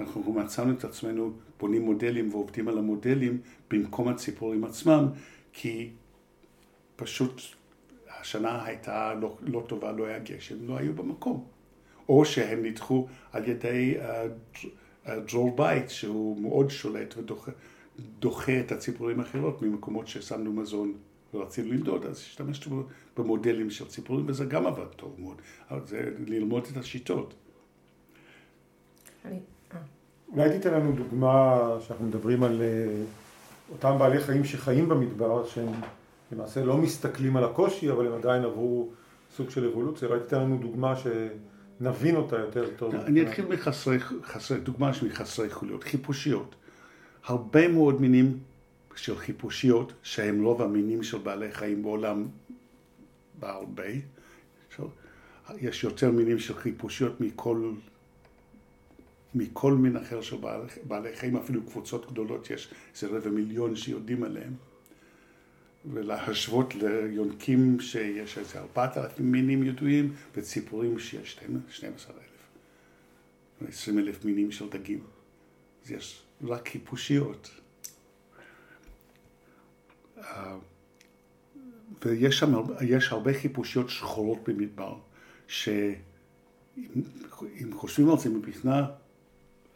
אנחנו 0.00 0.32
מצאנו 0.32 0.72
את 0.72 0.84
עצמנו 0.84 1.32
בונים 1.60 1.82
מודלים 1.82 2.34
ועובדים 2.34 2.68
על 2.68 2.78
המודלים 2.78 3.40
במקום 3.70 4.08
הציפורים 4.08 4.64
עצמם, 4.64 5.08
כי 5.52 5.90
פשוט 6.96 7.40
השנה 8.20 8.64
הייתה 8.64 9.14
לא, 9.14 9.36
לא 9.42 9.64
טובה, 9.66 9.92
לא 9.92 10.04
היה 10.04 10.18
גשם, 10.18 10.68
לא 10.68 10.76
היו 10.76 10.94
במקום. 10.94 11.44
או 12.08 12.24
שהם 12.24 12.64
נדחו 12.64 13.06
על 13.32 13.48
ידי 13.48 13.94
uh, 13.98 15.10
דרור 15.10 15.56
בית, 15.56 15.90
שהוא 15.90 16.40
מאוד 16.40 16.70
שולט 16.70 17.14
ודוחה 17.16 18.60
את 18.60 18.72
הציפורים 18.72 19.20
האחרות 19.20 19.62
ממקומות 19.62 20.08
ששמנו 20.08 20.52
מזון 20.52 20.92
ורצינו 21.34 21.72
למדוד, 21.72 22.06
אז 22.06 22.16
השתמשנו 22.16 22.82
במודלים 23.16 23.70
של 23.70 23.88
ציפורים, 23.88 24.24
וזה 24.28 24.44
גם 24.44 24.66
עבד 24.66 24.86
טוב 24.96 25.16
מאוד. 25.18 25.36
אבל 25.70 25.86
זה 25.86 26.10
ללמוד 26.26 26.66
את 26.72 26.76
השיטות. 26.76 27.34
אה. 29.24 29.30
אולי 30.32 30.50
תיתן 30.50 30.74
לנו 30.74 30.92
דוגמה 30.92 31.68
שאנחנו 31.80 32.06
מדברים 32.06 32.42
על 32.42 32.62
אה, 32.62 33.02
אותם 33.72 33.96
בעלי 33.98 34.20
חיים 34.20 34.44
שחיים 34.44 34.88
במדבר, 34.88 35.46
שהם 35.46 35.72
למעשה 36.32 36.64
לא 36.64 36.76
מסתכלים 36.76 37.36
על 37.36 37.44
הקושי, 37.44 37.90
אבל 37.90 38.06
הם 38.06 38.12
עדיין 38.12 38.44
עברו 38.44 38.88
סוג 39.36 39.50
של 39.50 39.68
אבולוציה. 39.68 40.08
אולי 40.08 40.20
תיתן 40.20 40.40
לנו 40.40 40.58
דוגמה 40.58 40.94
שנבין 40.96 42.16
אותה 42.16 42.38
יותר 42.38 42.68
טוב. 42.76 42.94
אני 42.94 43.22
אתחיל 43.22 43.46
מחסרי, 43.46 43.98
חסרי, 44.00 44.60
דוגמה 44.60 44.94
של 44.94 45.10
חסרי 45.10 45.50
חוליות, 45.50 45.84
חיפושיות. 45.84 46.54
הרבה 47.24 47.68
מאוד 47.68 48.00
מינים 48.00 48.38
של 48.96 49.18
חיפושיות, 49.18 49.92
שהם 50.02 50.44
רוב 50.44 50.62
המינים 50.62 51.02
של 51.02 51.18
בעלי 51.18 51.52
חיים 51.52 51.82
בעולם 51.82 52.26
בהרבה. 53.38 53.84
יש 55.60 55.84
יותר 55.84 56.10
מינים 56.10 56.38
של 56.38 56.54
חיפושיות 56.54 57.20
מכל, 57.20 57.72
מכל 59.34 59.72
מין 59.72 59.96
אחר 59.96 60.20
של 60.20 60.36
בעלי, 60.36 60.66
בעלי 60.82 61.16
חיים, 61.16 61.36
אפילו 61.36 61.62
קבוצות 61.62 62.10
גדולות, 62.10 62.50
יש 62.50 62.68
איזה 62.94 63.06
רבע 63.06 63.30
מיליון 63.30 63.76
שיודעים 63.76 64.22
עליהם. 64.22 64.54
ולהשוות 65.92 66.74
ליונקים 66.74 67.80
שיש 67.80 68.38
איזה 68.38 68.58
ארבעת 68.58 68.96
אלפים 68.96 69.32
מינים 69.32 69.62
ידועים, 69.62 70.14
וציפורים 70.34 70.98
שיש 70.98 71.40
12 71.68 72.14
אלף, 72.16 73.68
20 73.68 73.98
אלף 73.98 74.24
מינים 74.24 74.52
של 74.52 74.68
דגים. 74.68 75.00
אז 75.84 75.90
יש 75.90 76.22
רק 76.42 76.68
חיפושיות. 76.68 77.50
ויש 82.04 82.38
שם, 82.38 82.52
יש 82.80 83.12
הרבה 83.12 83.34
חיפושיות 83.34 83.88
שחורות 83.88 84.48
במדבר, 84.48 84.96
שאם 85.48 86.82
חושבים 87.72 88.10
על 88.10 88.18
זה 88.18 88.30
מבחינה 88.30 88.86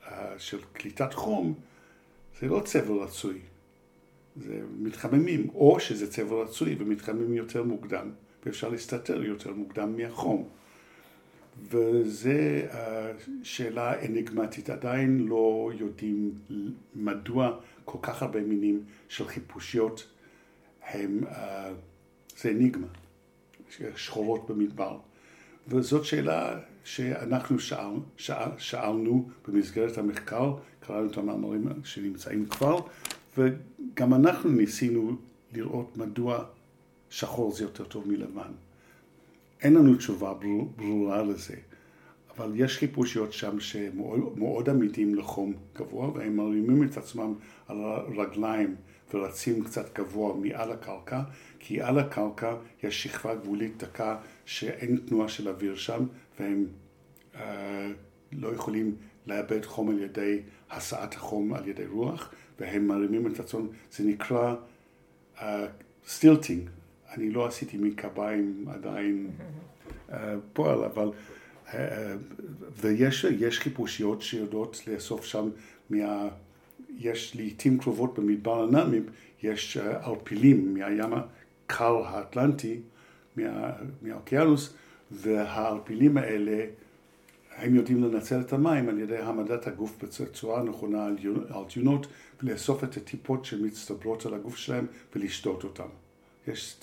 אה, 0.06 0.34
של 0.38 0.58
קליטת 0.72 1.14
חום, 1.14 1.54
זה 2.40 2.46
לא 2.46 2.62
צבע 2.64 2.94
רצוי, 2.94 3.38
זה 4.36 4.60
מתחממים, 4.78 5.48
או 5.54 5.80
שזה 5.80 6.10
צבע 6.10 6.36
רצוי 6.42 6.76
ומתחממים 6.78 7.34
יותר 7.34 7.62
מוקדם, 7.62 8.10
ואפשר 8.46 8.68
להסתתר 8.68 9.24
יותר 9.24 9.52
מוקדם 9.52 9.96
מהחום. 9.96 10.48
וזו 11.70 12.30
אה, 12.30 13.12
שאלה 13.42 14.00
אניגמטית, 14.04 14.70
עדיין 14.70 15.26
לא 15.28 15.70
יודעים 15.78 16.32
מדוע 16.94 17.58
כל 17.84 17.98
כך 18.02 18.22
הרבה 18.22 18.40
מינים 18.40 18.84
של 19.08 19.28
חיפושיות 19.28 20.06
הם, 20.92 21.20
uh, 21.25 21.35
זה 22.36 22.50
אניגמה, 22.50 22.86
שחורות 23.97 24.50
במדבר. 24.50 24.99
וזאת 25.69 26.04
שאלה 26.04 26.58
שאנחנו 26.84 27.58
שאל, 27.58 27.95
שאל, 28.17 28.49
שאלנו 28.58 29.28
במסגרת 29.49 29.99
המחקר, 29.99 30.54
קראנו 30.80 31.10
את 31.10 31.17
המאמרים 31.17 31.69
שנמצאים 31.84 32.47
כבר, 32.47 32.80
וגם 33.38 34.14
אנחנו 34.14 34.50
ניסינו 34.50 35.17
לראות 35.52 35.97
מדוע 35.97 36.45
שחור 37.10 37.52
זה 37.52 37.64
יותר 37.64 37.84
טוב 37.84 38.08
מלבן. 38.08 38.52
אין 39.62 39.75
לנו 39.75 39.97
תשובה 39.97 40.34
ברורה 40.76 41.23
לזה, 41.23 41.56
אבל 42.36 42.52
יש 42.54 42.78
חיפושיות 42.78 43.32
שם 43.32 43.60
שמאוד 43.60 44.71
עמידים 44.71 45.14
לחום 45.14 45.52
גבוה, 45.76 46.10
והם 46.14 46.36
מרימים 46.36 46.82
את 46.82 46.97
עצמם 46.97 47.34
על 47.69 47.76
הרגליים 47.80 48.76
ורצים 49.14 49.64
קצת 49.64 49.99
גבוה 49.99 50.34
מעל 50.34 50.73
הקרקע, 50.73 51.20
כי 51.58 51.80
על 51.80 51.99
הקרקע 51.99 52.54
יש 52.82 53.02
שכבה 53.02 53.34
גבולית 53.34 53.76
דקה 53.76 54.16
שאין 54.44 54.96
תנועה 55.06 55.28
של 55.28 55.49
אוויר 55.49 55.76
שם, 55.76 56.06
והם 56.40 56.66
אה, 57.34 57.88
לא 58.32 58.49
יכולים 58.54 58.96
לאבד 59.26 59.64
חום 59.64 59.90
על 59.90 59.99
ידי 59.99 60.40
הסעת 60.70 61.14
החום 61.14 61.54
על 61.54 61.68
ידי 61.68 61.86
רוח, 61.86 62.34
והם 62.60 62.86
מרימים 62.86 63.26
את 63.26 63.40
עצמם, 63.40 63.66
זה 63.92 64.04
נקרא 64.04 64.54
stilting. 66.06 66.69
אה, 66.69 67.14
אני 67.14 67.30
לא 67.30 67.46
עשיתי 67.46 67.76
מקביים 67.76 68.66
עדיין 68.68 69.30
אה, 70.08 70.12
פועל, 70.52 70.84
אבל... 70.84 71.10
אה, 71.66 71.73
ויש 72.76 73.58
חיפושיות 73.58 74.23
שיודעות 74.23 74.82
לאסוף 74.86 75.25
שם 75.25 75.50
מה... 75.90 76.28
יש 76.98 77.36
לעיתים 77.36 77.78
קרובות 77.78 78.18
במדבר 78.18 78.62
הנאמיב, 78.62 79.10
יש 79.42 79.76
ערפילים 79.76 80.74
מהים 80.74 81.12
הקר 81.12 82.06
האטלנטי, 82.06 82.80
מה, 83.36 83.72
מהאוקיינוס, 84.02 84.74
והערפילים 85.10 86.16
האלה, 86.16 86.64
הם 87.56 87.74
יודעים 87.74 88.04
לנצל 88.04 88.40
את 88.40 88.52
המים 88.52 88.88
על 88.88 88.98
ידי 88.98 89.16
העמדת 89.16 89.66
הגוף 89.66 90.04
בצורה 90.04 90.62
נכונה 90.62 91.04
על, 91.04 91.16
טיונות 91.68 92.06
ולאסוף 92.42 92.84
את 92.84 92.96
הטיפות 92.96 93.44
שמצטברות 93.44 94.26
על 94.26 94.34
הגוף 94.34 94.56
שלהם 94.56 94.86
ולשתות 95.14 95.64
אותם. 95.64 95.88
יש 96.48 96.76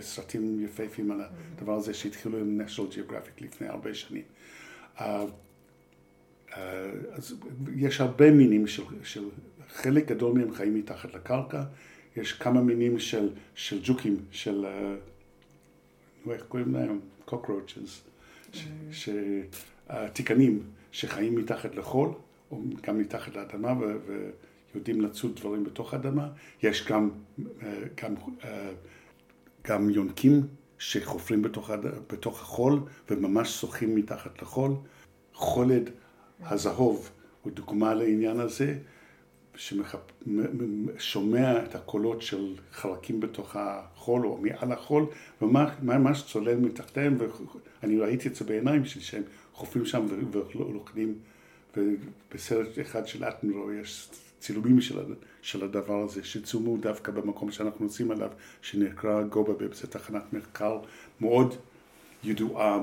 סרטים 0.00 0.64
יפהפים 0.64 1.10
על 1.10 1.20
הדבר 1.20 1.74
הזה 1.74 1.94
שהתחילו 1.94 2.38
עם 2.38 2.60
national 2.60 2.94
geographic 2.94 3.44
לפני 3.44 3.68
הרבה 3.68 3.94
שנים. 3.94 4.22
אה, 6.56 6.62
אה, 6.62 6.90
אז 7.12 7.34
יש 7.76 8.00
הרבה 8.00 8.30
מינים 8.30 8.66
של, 8.66 8.82
של 9.02 9.24
חלק 9.68 10.06
גדול 10.08 10.38
מהם 10.38 10.54
חיים 10.54 10.74
מתחת 10.74 11.14
לקרקע, 11.14 11.62
יש 12.16 12.32
כמה 12.32 12.60
מינים 12.60 12.98
של, 12.98 13.28
של 13.54 13.80
ג'וקים, 13.82 14.16
של, 14.30 14.64
אה, 14.66 14.94
איך 16.32 16.42
קוראים 16.42 16.74
להם? 16.74 17.00
cockroaches, 17.28 18.08
תיקנים 20.12 20.62
שחיים 20.92 21.34
מתחת 21.34 21.74
לחול, 21.74 22.10
או 22.50 22.60
גם 22.82 22.98
מתחת 22.98 23.36
לאדמה, 23.36 23.72
ו, 23.80 23.98
ויודעים 24.74 25.00
לצוד 25.00 25.36
דברים 25.36 25.64
בתוך 25.64 25.94
האדמה. 25.94 26.28
יש 26.62 26.86
גם, 26.88 27.10
אה, 27.62 27.82
גם, 28.02 28.14
גם 29.68 29.90
יונקים 29.90 30.46
שחופרים 30.78 31.42
בתוך, 31.42 31.70
בתוך 32.12 32.40
החול 32.40 32.80
וממש 33.10 33.60
שוחים 33.60 33.94
מתחת 33.94 34.42
לחול. 34.42 34.72
חולד 35.32 35.90
הזהוב 36.46 37.10
הוא 37.42 37.52
דוגמה 37.52 37.94
לעניין 37.94 38.40
הזה, 38.40 38.74
ששומע 39.56 41.64
את 41.64 41.74
הקולות 41.74 42.22
של 42.22 42.54
חלקים 42.72 43.20
בתוך 43.20 43.56
החול 43.56 44.26
או 44.26 44.38
מעל 44.42 44.72
החול, 44.72 45.06
וממש 45.42 46.22
צולל 46.22 46.56
מתחתיהם, 46.56 47.18
ואני 47.82 47.98
ראיתי 47.98 48.28
את 48.28 48.34
זה 48.34 48.44
בעיניים 48.44 48.84
שלי, 48.84 49.02
שהם 49.02 49.22
חופרים 49.52 49.86
שם 49.86 50.06
ולוכדים, 50.54 51.18
ובסרט 51.76 52.78
אחד 52.80 53.06
של 53.06 53.24
אטנרו 53.24 53.72
יש 53.72 54.08
צילומים 54.40 54.80
של, 54.80 54.98
של 55.42 55.64
הדבר 55.64 56.02
הזה, 56.02 56.24
שצולמו 56.24 56.76
דווקא 56.76 57.12
במקום 57.12 57.52
שאנחנו 57.52 57.84
נוסעים 57.84 58.10
עליו, 58.10 58.30
שנקרא 58.62 59.22
גובה, 59.22 59.52
זו 59.72 59.86
תחנת 59.86 60.32
מחקר 60.32 60.78
מאוד 61.20 61.54
ידועה 62.24 62.80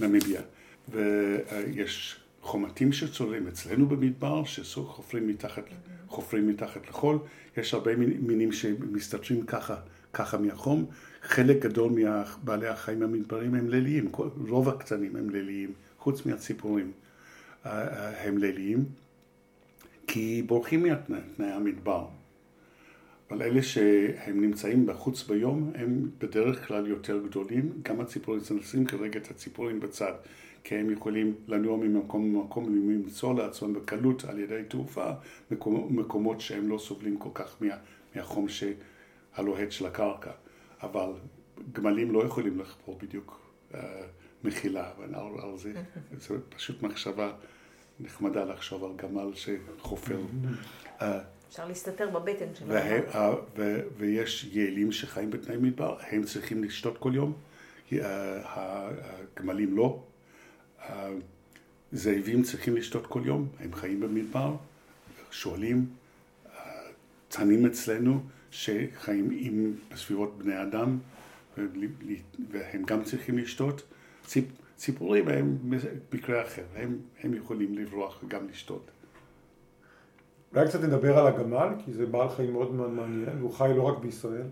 בנמיביה. 0.00 0.40
ויש 0.88 2.21
חומתים 2.42 2.92
שצוללים 2.92 3.48
אצלנו 3.48 3.86
במדבר, 3.86 4.44
שחופרים 4.44 5.28
מתחת, 5.28 5.64
חופרים 6.08 6.48
מתחת 6.48 6.88
לחול, 6.88 7.18
יש 7.56 7.74
הרבה 7.74 7.96
מינים 7.96 8.52
שמסתתרים 8.52 9.46
ככה, 9.46 9.76
ככה 10.12 10.38
מהחום, 10.38 10.86
חלק 11.22 11.62
גדול 11.62 11.92
מבעלי 11.92 12.68
החיים 12.68 13.02
המדברים 13.02 13.54
הם 13.54 13.68
ליליים, 13.68 14.12
רוב 14.48 14.68
הקטנים 14.68 15.16
הם 15.16 15.30
ליליים, 15.30 15.72
חוץ 15.98 16.26
מהציפורים 16.26 16.92
אה, 17.66 17.88
אה, 17.88 18.28
הם 18.28 18.38
ליליים, 18.38 18.84
כי 20.06 20.42
בורחים 20.46 20.82
מתנאי 20.82 21.50
המדבר. 21.52 22.06
אבל 23.30 23.42
אלה 23.42 23.62
שהם 23.62 24.40
נמצאים 24.40 24.86
בחוץ 24.86 25.22
ביום, 25.22 25.72
הם 25.74 26.10
בדרך 26.18 26.68
כלל 26.68 26.86
יותר 26.86 27.20
גדולים. 27.26 27.72
גם 27.82 28.00
הציפורים, 28.00 28.40
נשים 28.58 28.84
כרגע 28.86 29.20
את 29.20 29.30
הציפורים 29.30 29.80
בצד, 29.80 30.12
כי 30.64 30.74
הם 30.74 30.90
יכולים 30.90 31.34
לנוע 31.48 31.76
ממקום 31.76 32.34
למקום 32.34 32.64
ולמצוא 32.64 33.34
לעצמם 33.34 33.74
בקלות 33.74 34.24
על 34.24 34.38
ידי 34.38 34.62
תעופה 34.68 35.10
מקומות 35.90 36.40
שהם 36.40 36.68
לא 36.68 36.78
סובלים 36.78 37.18
כל 37.18 37.28
כך 37.34 37.56
מה, 37.60 37.76
מהחום 38.14 38.46
הלוהט 39.34 39.72
של 39.72 39.86
הקרקע. 39.86 40.30
אבל 40.82 41.12
גמלים 41.72 42.12
לא 42.12 42.24
יכולים 42.24 42.58
לחפור 42.58 42.98
בדיוק 43.02 43.40
uh, 43.72 43.76
מחילה, 44.44 44.90
על, 44.98 45.14
על 45.14 45.58
זה, 45.58 45.72
זו 46.20 46.34
פשוט 46.48 46.82
מחשבה 46.82 47.32
נחמדה 48.00 48.44
לחשוב 48.44 48.84
על 48.84 48.90
גמל 48.96 49.30
שחופר. 49.34 50.20
Uh, 50.98 51.02
אפשר 51.48 51.68
להסתתר 51.68 52.10
בבטן 52.10 52.54
שלו. 52.54 52.68
וה, 52.68 53.34
ו, 53.56 53.80
ויש 53.96 54.50
יעלים 54.52 54.92
שחיים 54.92 55.30
בתנאי 55.30 55.56
מדבר, 55.56 55.96
הם 56.10 56.22
צריכים 56.24 56.64
לשתות 56.64 56.98
כל 56.98 57.12
יום, 57.14 57.32
הגמלים 57.92 59.76
לא. 59.76 60.02
זאבים 61.92 62.42
צריכים 62.42 62.76
לשתות 62.76 63.06
כל 63.06 63.22
יום, 63.24 63.48
הם 63.60 63.74
חיים 63.74 64.00
במדבר, 64.00 64.56
שואלים, 65.30 65.86
צנים 67.28 67.66
אצלנו 67.66 68.20
שחיים 68.50 69.28
עם 69.32 69.74
בסביבות 69.92 70.38
בני 70.38 70.62
אדם, 70.62 70.98
והם 72.50 72.82
גם 72.86 73.04
צריכים 73.04 73.38
לשתות. 73.38 73.82
ציפ, 74.26 74.44
ציפורים 74.76 75.28
הם 75.28 75.58
מקרה 76.12 76.42
אחר, 76.42 76.62
הם, 76.76 76.98
הם 77.22 77.34
יכולים 77.34 77.78
לברוח 77.78 78.22
וגם 78.24 78.48
לשתות. 78.48 78.90
אולי 80.54 80.68
קצת 80.68 80.80
נדבר 80.80 81.18
על 81.18 81.26
הגמל, 81.26 81.68
כי 81.84 81.92
זה 81.92 82.06
בעל 82.06 82.28
חיים 82.28 82.52
מאוד 82.52 82.74
מאוד 82.74 82.90
מעניין, 82.90 83.38
והוא 83.38 83.54
חי 83.54 83.70
לא 83.76 83.82
רק 83.82 83.98
בישראל. 83.98 84.46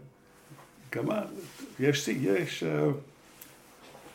גמל, 0.93 1.25
יש, 1.81 2.09
יש, 2.09 2.63
uh, 2.63 2.93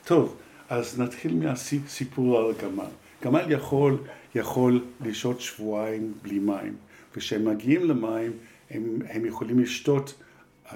טוב, 0.05 0.37
אז 0.69 0.99
נתחיל 0.99 1.35
מהסיפור 1.35 2.37
על 2.37 2.51
הגמל. 2.51 2.89
גמל 3.23 3.51
יכול, 3.51 3.97
יכול 4.35 4.85
לשהות 5.01 5.41
שבועיים 5.41 6.13
בלי 6.21 6.39
מים, 6.39 6.75
וכשהם 7.15 7.45
מגיעים 7.45 7.83
למים 7.83 8.31
הם, 8.69 8.99
הם 9.09 9.25
יכולים 9.25 9.59
לשתות 9.59 10.13
uh, 10.67 10.73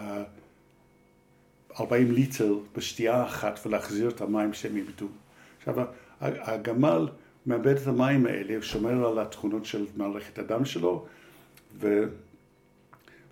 40 1.79 2.11
ליטר 2.11 2.55
בשתייה 2.77 3.23
אחת 3.23 3.59
ולהחזיר 3.65 4.09
את 4.09 4.21
המים 4.21 4.53
שהם 4.53 4.75
איבדו. 4.75 5.07
עכשיו, 5.57 5.85
הגמל 6.21 7.07
מאבד 7.45 7.77
את 7.77 7.87
המים 7.87 8.25
האלה, 8.25 8.55
הוא 8.55 8.63
שומר 8.63 9.07
על 9.07 9.19
התכונות 9.19 9.65
של 9.65 9.85
מערכת 9.97 10.39
הדם 10.39 10.65
שלו, 10.65 11.05
ו... 11.79 12.03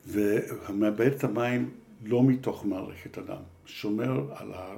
ומאבד 0.08 1.12
את 1.12 1.24
המים 1.24 1.70
לא 2.06 2.24
מתוך 2.24 2.65
מערכת 2.65 3.17
הדם, 3.17 3.41
שומר 3.65 4.34
על 4.36 4.54
ה... 4.54 4.76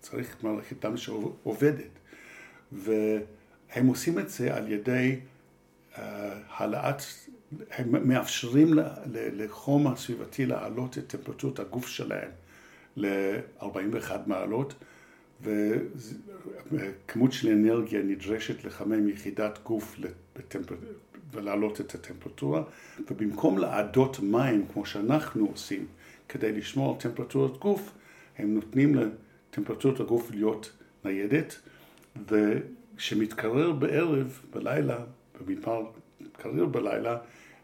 צריך 0.00 0.36
מערכת 0.42 0.86
דם 0.86 0.96
שעובדת. 0.96 1.98
והם 2.72 3.86
עושים 3.86 4.18
את 4.18 4.30
זה 4.30 4.56
על 4.56 4.72
ידי 4.72 5.20
uh, 5.94 5.98
העלאת, 6.48 7.02
הם 7.70 8.08
מאפשרים 8.08 8.68
לחום 9.12 9.86
הסביבתי 9.86 10.46
להעלות 10.46 10.98
את 10.98 11.06
טמפרטורת 11.06 11.58
הגוף 11.58 11.86
שלהם 11.86 12.30
ל-41 12.96 14.10
מעלות. 14.26 14.74
וכמות 16.72 17.32
של 17.32 17.48
אנרגיה 17.48 18.02
נדרשת 18.02 18.64
לחמם 18.64 19.08
יחידת 19.08 19.58
גוף 19.64 19.96
ולהעלות 21.32 21.80
את 21.80 21.94
הטמפרטורה, 21.94 22.62
ובמקום 23.10 23.58
לעדות 23.58 24.20
מים 24.20 24.66
כמו 24.72 24.86
שאנחנו 24.86 25.46
עושים 25.46 25.86
כדי 26.28 26.52
לשמור 26.52 26.94
על 26.94 27.00
טמפרטורת 27.00 27.58
גוף, 27.58 27.92
הם 28.38 28.54
נותנים 28.54 28.96
לטמפרטורת 29.50 30.00
הגוף 30.00 30.30
להיות 30.30 30.72
ניידת, 31.04 31.60
וכשמתקרר 32.28 33.72
בערב, 33.72 34.40
בלילה, 34.52 34.98
במדבר 35.40 35.90
קריר 36.32 36.66
בלילה, 36.66 37.18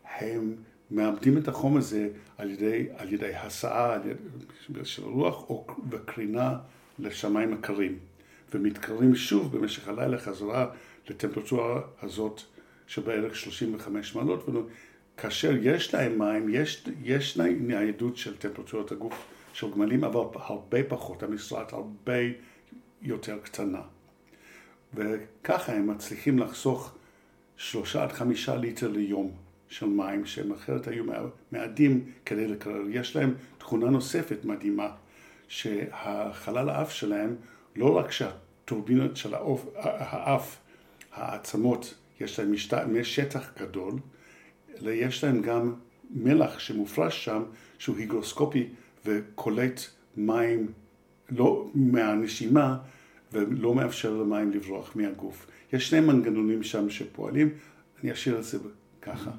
הם 0.05 0.55
מאבדים 0.91 1.39
את 1.39 1.49
החום 1.49 1.77
הזה 1.77 2.09
על 2.39 2.51
ידי, 2.51 2.87
על 2.97 3.13
ידי 3.13 3.35
הסעה 3.35 3.95
על 3.95 4.01
ידי, 4.05 4.85
של 4.85 5.05
רוח 5.05 5.51
או, 5.51 5.67
וקרינה 5.91 6.59
לשמיים 6.99 7.53
הקרים, 7.53 7.99
ומתקררים 8.55 9.15
שוב 9.15 9.57
במשך 9.57 9.89
הלילה 9.89 10.19
חזרה 10.19 10.67
לטמפרטורה 11.09 11.81
הזאת 12.03 12.41
של 12.87 13.03
בערך 13.03 13.37
35 13.37 14.15
מעלות, 14.15 14.49
וכאשר 14.49 15.53
יש 15.63 15.95
להם 15.95 16.19
מים, 16.19 16.49
יש, 16.49 16.85
יש 17.03 17.37
ניידות 17.39 18.17
של 18.17 18.37
טמפרטורת 18.37 18.93
הגוף 18.93 19.36
של 19.57 19.71
גמלים, 19.71 20.05
אבל 20.05 20.21
הרבה 20.35 20.85
פחות, 20.89 21.23
המשרת 21.23 21.73
הרבה 21.73 22.19
יותר 23.03 23.39
קטנה. 23.43 23.81
וככה 24.95 25.73
הם 25.73 25.87
מצליחים 25.87 26.39
לחסוך 26.39 26.95
שלושה 27.57 28.03
עד 28.03 28.13
חמישה 28.13 28.57
ליטר 28.57 28.89
ליום 28.89 29.31
של 29.69 29.87
מים, 29.87 30.27
שהם 30.27 30.53
אחרת 30.53 30.89
היו 30.89 31.05
מאדים 31.53 32.05
כדי 32.27 32.49
לקרר. 32.49 32.83
יש 32.91 33.17
להם 33.17 33.35
תכונה 33.59 33.91
נוספת 33.91 34.45
מדהימה, 34.45 34.89
שהחלל 35.49 36.69
האף 36.69 36.93
שלהם, 36.93 37.37
לא 37.77 37.97
רק 37.97 38.11
שהטורבינות 38.11 39.17
של 39.17 39.35
האף, 39.35 39.65
האף 39.75 40.57
העצמות, 41.13 41.95
יש 42.21 42.39
להם 42.39 42.53
משת... 42.53 42.77
שטח 43.03 43.53
גדול, 43.59 43.95
אלא 44.81 44.91
יש 44.91 45.25
להם 45.25 45.43
גם 45.43 45.75
מלח 46.11 46.59
שמופרש 46.59 47.25
שם, 47.25 47.43
שהוא 47.79 47.97
היגרוסקופי 47.97 48.69
וקולט 49.07 49.81
מים 50.17 50.73
לא 51.31 51.67
מהנשימה 51.75 52.79
ולא 53.33 53.75
מאפשר 53.75 54.11
למים 54.11 54.51
לברוח 54.51 54.97
מהגוף. 54.97 55.47
יש 55.73 55.89
שני 55.91 56.01
מנגנונים 56.01 56.63
שם 56.63 56.91
שפועלים, 56.91 57.55
אני 58.03 58.13
אשאיר 58.13 58.39
את 58.39 58.45
זה 58.45 58.59
ככה. 59.03 59.31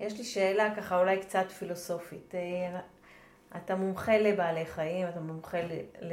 יש 0.00 0.18
לי 0.18 0.24
שאלה 0.24 0.74
ככה 0.74 1.00
אולי 1.00 1.20
קצת 1.20 1.50
פילוסופית. 1.58 2.34
אה, 2.34 2.80
אתה 3.56 3.76
מומחה 3.76 4.18
לבעלי 4.18 4.66
חיים, 4.66 5.08
אתה 5.08 5.20
מומחה 5.20 5.58
ל... 5.60 5.72
ל... 6.00 6.12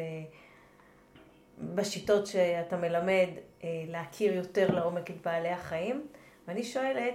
בשיטות 1.76 2.28
שאתה 2.28 2.78
מלמד 2.78 3.28
אה, 3.64 3.70
להכיר 3.88 4.34
יותר 4.34 4.72
לעומק 4.76 5.12
את 5.12 5.16
בעלי 5.26 5.50
החיים, 5.50 6.08
ואני 6.48 6.64
שואלת, 6.64 7.14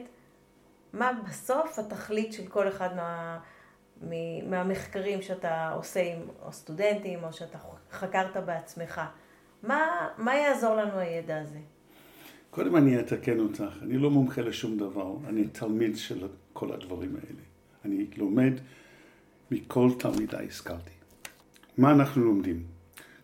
מה 0.92 1.12
בסוף 1.28 1.78
התכלית 1.78 2.32
של 2.32 2.46
כל 2.46 2.68
אחד 2.68 2.96
מה, 2.96 3.38
מהמחקרים 4.48 5.22
שאתה 5.22 5.70
עושה 5.70 6.00
עם 6.00 6.22
או 6.42 6.52
סטודנטים, 6.52 7.24
או 7.24 7.32
שאתה 7.32 7.58
חקרת 7.92 8.36
בעצמך? 8.36 9.00
מה, 9.62 10.08
מה 10.18 10.34
יעזור 10.34 10.74
לנו 10.74 10.98
הידע 10.98 11.40
הזה? 11.40 11.58
קודם 12.50 12.76
אני 12.76 13.00
אתקן 13.00 13.40
אותך, 13.40 13.62
אני 13.82 13.98
לא 13.98 14.10
מומחה 14.10 14.42
לשום 14.42 14.78
דבר, 14.78 15.16
אני 15.28 15.48
תלמיד 15.48 15.96
של 15.96 16.28
כל 16.52 16.72
הדברים 16.72 17.16
האלה. 17.16 17.42
אני 17.84 18.06
לומד 18.16 18.52
מכל 19.50 19.90
תלמידיי 19.98 20.46
השכלתי. 20.46 20.90
מה 21.78 21.90
אנחנו 21.90 22.24
לומדים? 22.24 22.64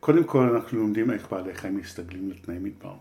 קודם 0.01 0.25
כל 0.25 0.39
אנחנו 0.39 0.79
לומדים 0.79 1.11
איך 1.11 1.33
בעלי 1.33 1.55
חיים 1.55 1.77
מסתגלים 1.77 2.31
לתנאי 2.31 2.59
מדבר, 2.59 2.95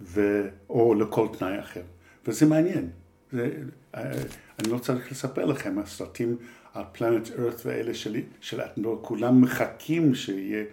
ו... 0.00 0.42
או 0.70 0.94
לכל 0.94 1.28
תנאי 1.38 1.60
אחר, 1.60 1.82
וזה 2.26 2.46
מעניין. 2.46 2.90
זה, 3.32 3.50
אה, 3.94 4.10
אני 4.58 4.72
לא 4.72 4.78
צריך 4.78 5.12
לספר 5.12 5.44
לכם, 5.44 5.78
הסרטים 5.78 6.36
על 6.74 6.84
פלנט 6.92 7.30
ארת 7.38 7.62
ואלה 7.64 7.94
שלי, 7.94 8.22
של 8.40 8.60
אתנור, 8.60 8.98
כולם 9.02 9.40
מחכים 9.40 10.14
שיהיה, 10.14 10.64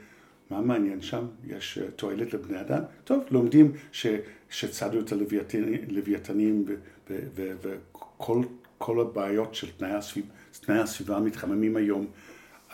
מה 0.49 0.61
מעניין 0.61 1.01
שם? 1.01 1.25
יש 1.47 1.77
אה, 1.77 1.91
תועלת 1.95 2.33
לבני 2.33 2.61
אדם? 2.61 2.81
טוב, 3.03 3.23
לומדים 3.31 3.71
ש, 3.91 4.07
שצדו 4.49 4.99
את 4.99 5.11
הלוויתנים 5.11 6.65
וכל 7.07 9.01
הבעיות 9.01 9.55
של 9.55 9.67
תנאי 9.77 9.91
הסביבה. 9.91 10.27
תנאי 10.61 10.79
הסביבה 10.79 11.19
מתחממים 11.19 11.75
היום. 11.75 12.07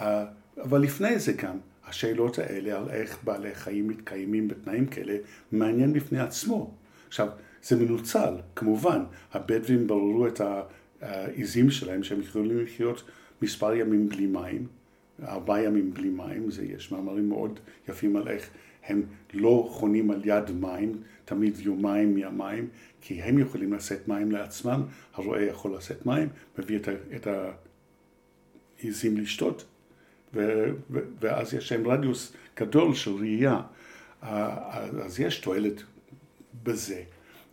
אה, 0.02 0.26
אבל 0.64 0.82
לפני 0.82 1.20
זה 1.20 1.34
גם, 1.34 1.58
השאלות 1.88 2.40
האלה 2.40 2.78
על 2.78 2.90
איך 2.90 3.18
בעלי 3.24 3.56
חיים 3.56 3.88
מתקיימים 3.88 4.48
בתנאים 4.48 4.86
כאלה, 4.86 5.18
מעניין 5.52 5.94
בפני 5.94 6.20
עצמו. 6.20 6.74
עכשיו, 7.08 7.28
זה 7.64 7.76
מנוצל, 7.76 8.34
כמובן, 8.56 9.04
הבדואים 9.34 9.88
בררו 9.88 10.28
את 10.28 10.42
העיזים 11.02 11.70
שלהם 11.70 12.04
שהם 12.04 12.22
יכולים 12.22 12.60
לחיות 12.60 13.04
מספר 13.42 13.74
ימים 13.74 14.10
בלי 14.10 14.28
מים, 14.28 14.68
ארבעה 15.24 15.64
ימים 15.64 15.94
בלי 15.94 16.10
מים, 16.10 16.52
זה 16.52 16.66
יש 16.66 16.92
מאמרים 16.92 17.30
מאוד 17.30 17.60
יפים 17.88 18.16
על 18.16 18.28
איך 18.28 18.50
הם 18.84 19.04
לא 19.34 19.68
חונים 19.72 20.12
על 20.12 20.22
יד 20.26 20.52
מים, 20.52 21.02
תמיד 21.26 21.60
יומיים 21.60 22.16
מהמים, 22.16 22.68
כי 23.02 23.22
הם 23.22 23.40
יכולים 23.40 23.74
לשאת 23.74 24.08
מים 24.08 24.32
לעצמם, 24.32 24.84
הרועה 25.14 25.44
יכול 25.44 25.76
לשאת 25.76 26.06
מים, 26.06 26.30
מביא 26.58 26.78
את, 26.78 26.90
את 27.16 27.28
עיזים 28.80 29.18
לשתות, 29.18 29.66
ו, 30.34 30.66
ו, 30.92 31.00
ואז 31.20 31.54
יש 31.54 31.72
להם 31.72 31.88
רדיוס 31.88 32.34
גדול 32.60 32.96
של 32.96 33.12
ראייה, 33.12 33.62
אז 34.22 35.20
יש 35.20 35.40
תועלת 35.40 35.84
בזה. 36.64 37.04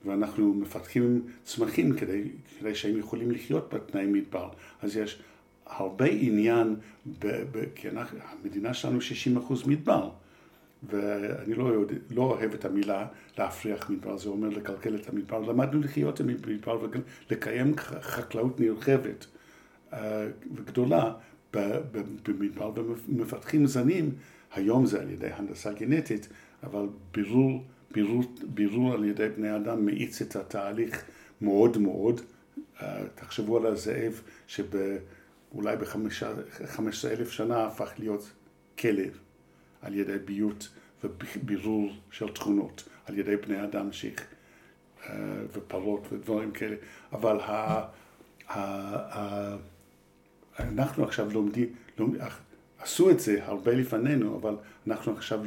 ואנחנו 0.05 0.55
מפתחים 0.55 1.23
צמחים 1.45 1.97
כדי, 1.97 2.23
כדי 2.59 2.75
שהם 2.75 2.99
יכולים 2.99 3.31
לחיות 3.31 3.75
בתנאי 3.75 4.07
מדבר. 4.07 4.49
אז 4.83 4.97
יש 4.97 5.23
הרבה 5.67 6.05
עניין, 6.05 6.77
ב, 7.19 7.27
ב, 7.27 7.65
כי 7.75 7.89
אנחנו, 7.89 8.19
המדינה 8.23 8.75
שלנו 8.75 9.01
60 9.01 9.37
אחוז 9.37 9.67
מדבר. 9.67 10.11
ואני 10.89 11.55
לא, 11.55 11.65
יודע, 11.65 11.95
לא 12.11 12.23
אוהב 12.23 12.55
את 12.55 12.65
המילה 12.65 13.07
להפריח 13.39 13.91
מדבר, 13.91 14.17
זה 14.17 14.29
אומר 14.29 14.49
לקלקל 14.49 14.95
את 14.95 15.09
המדבר. 15.09 15.39
למדנו 15.39 15.81
לחיות 15.81 16.21
עם 16.21 16.27
מדבר 16.27 16.87
ולקיים 17.31 17.75
חקלאות 18.01 18.61
נרחבת 18.61 19.27
אה, 19.93 20.27
וגדולה 20.55 21.13
במדבר 21.53 22.73
ומפתחים 23.09 23.67
זנים, 23.67 24.11
היום 24.55 24.87
זה 24.87 25.01
על 25.01 25.11
ידי 25.11 25.29
הנדסה 25.33 25.73
גנטית, 25.73 26.29
אבל 26.63 26.87
בירור, 27.15 27.65
בירור, 27.95 28.25
בירור 28.43 28.93
על 28.93 29.05
ידי 29.05 29.29
בני 29.29 29.57
אדם 29.57 29.87
מאיץ 29.87 30.23
את 30.23 30.37
התהליך 30.37 31.05
מאוד 31.41 31.79
מאוד. 31.79 32.21
אה, 32.83 33.03
תחשבו 33.15 33.57
על 33.57 33.67
הזאב 33.67 34.23
שאולי 34.47 35.77
ב-15 35.77 37.09
אלף 37.11 37.31
שנה 37.31 37.67
הפך 37.67 37.93
להיות 37.99 38.33
כלב. 38.79 39.19
על 39.83 39.95
ידי 39.95 40.19
ביות 40.25 40.69
ובירור 41.05 41.91
של 42.11 42.29
תכונות, 42.29 42.89
על 43.07 43.19
ידי 43.19 43.37
בני 43.37 43.65
אדם 43.65 43.93
שיך 43.93 44.27
אה, 45.07 45.15
ופרות 45.53 46.13
ודברים 46.13 46.51
כאלה, 46.51 46.77
אבל 47.13 47.41
ה, 47.41 47.85
ה, 48.49 48.61
ה, 49.19 49.57
אנחנו 50.59 51.05
עכשיו 51.05 51.31
לומדים, 51.33 51.69
לומד, 51.99 52.21
עשו 52.85 53.11
את 53.11 53.21
זה 53.21 53.45
הרבה 53.45 53.73
לפנינו, 53.73 54.37
אבל 54.37 54.57
אנחנו 54.87 55.13
עכשיו 55.13 55.41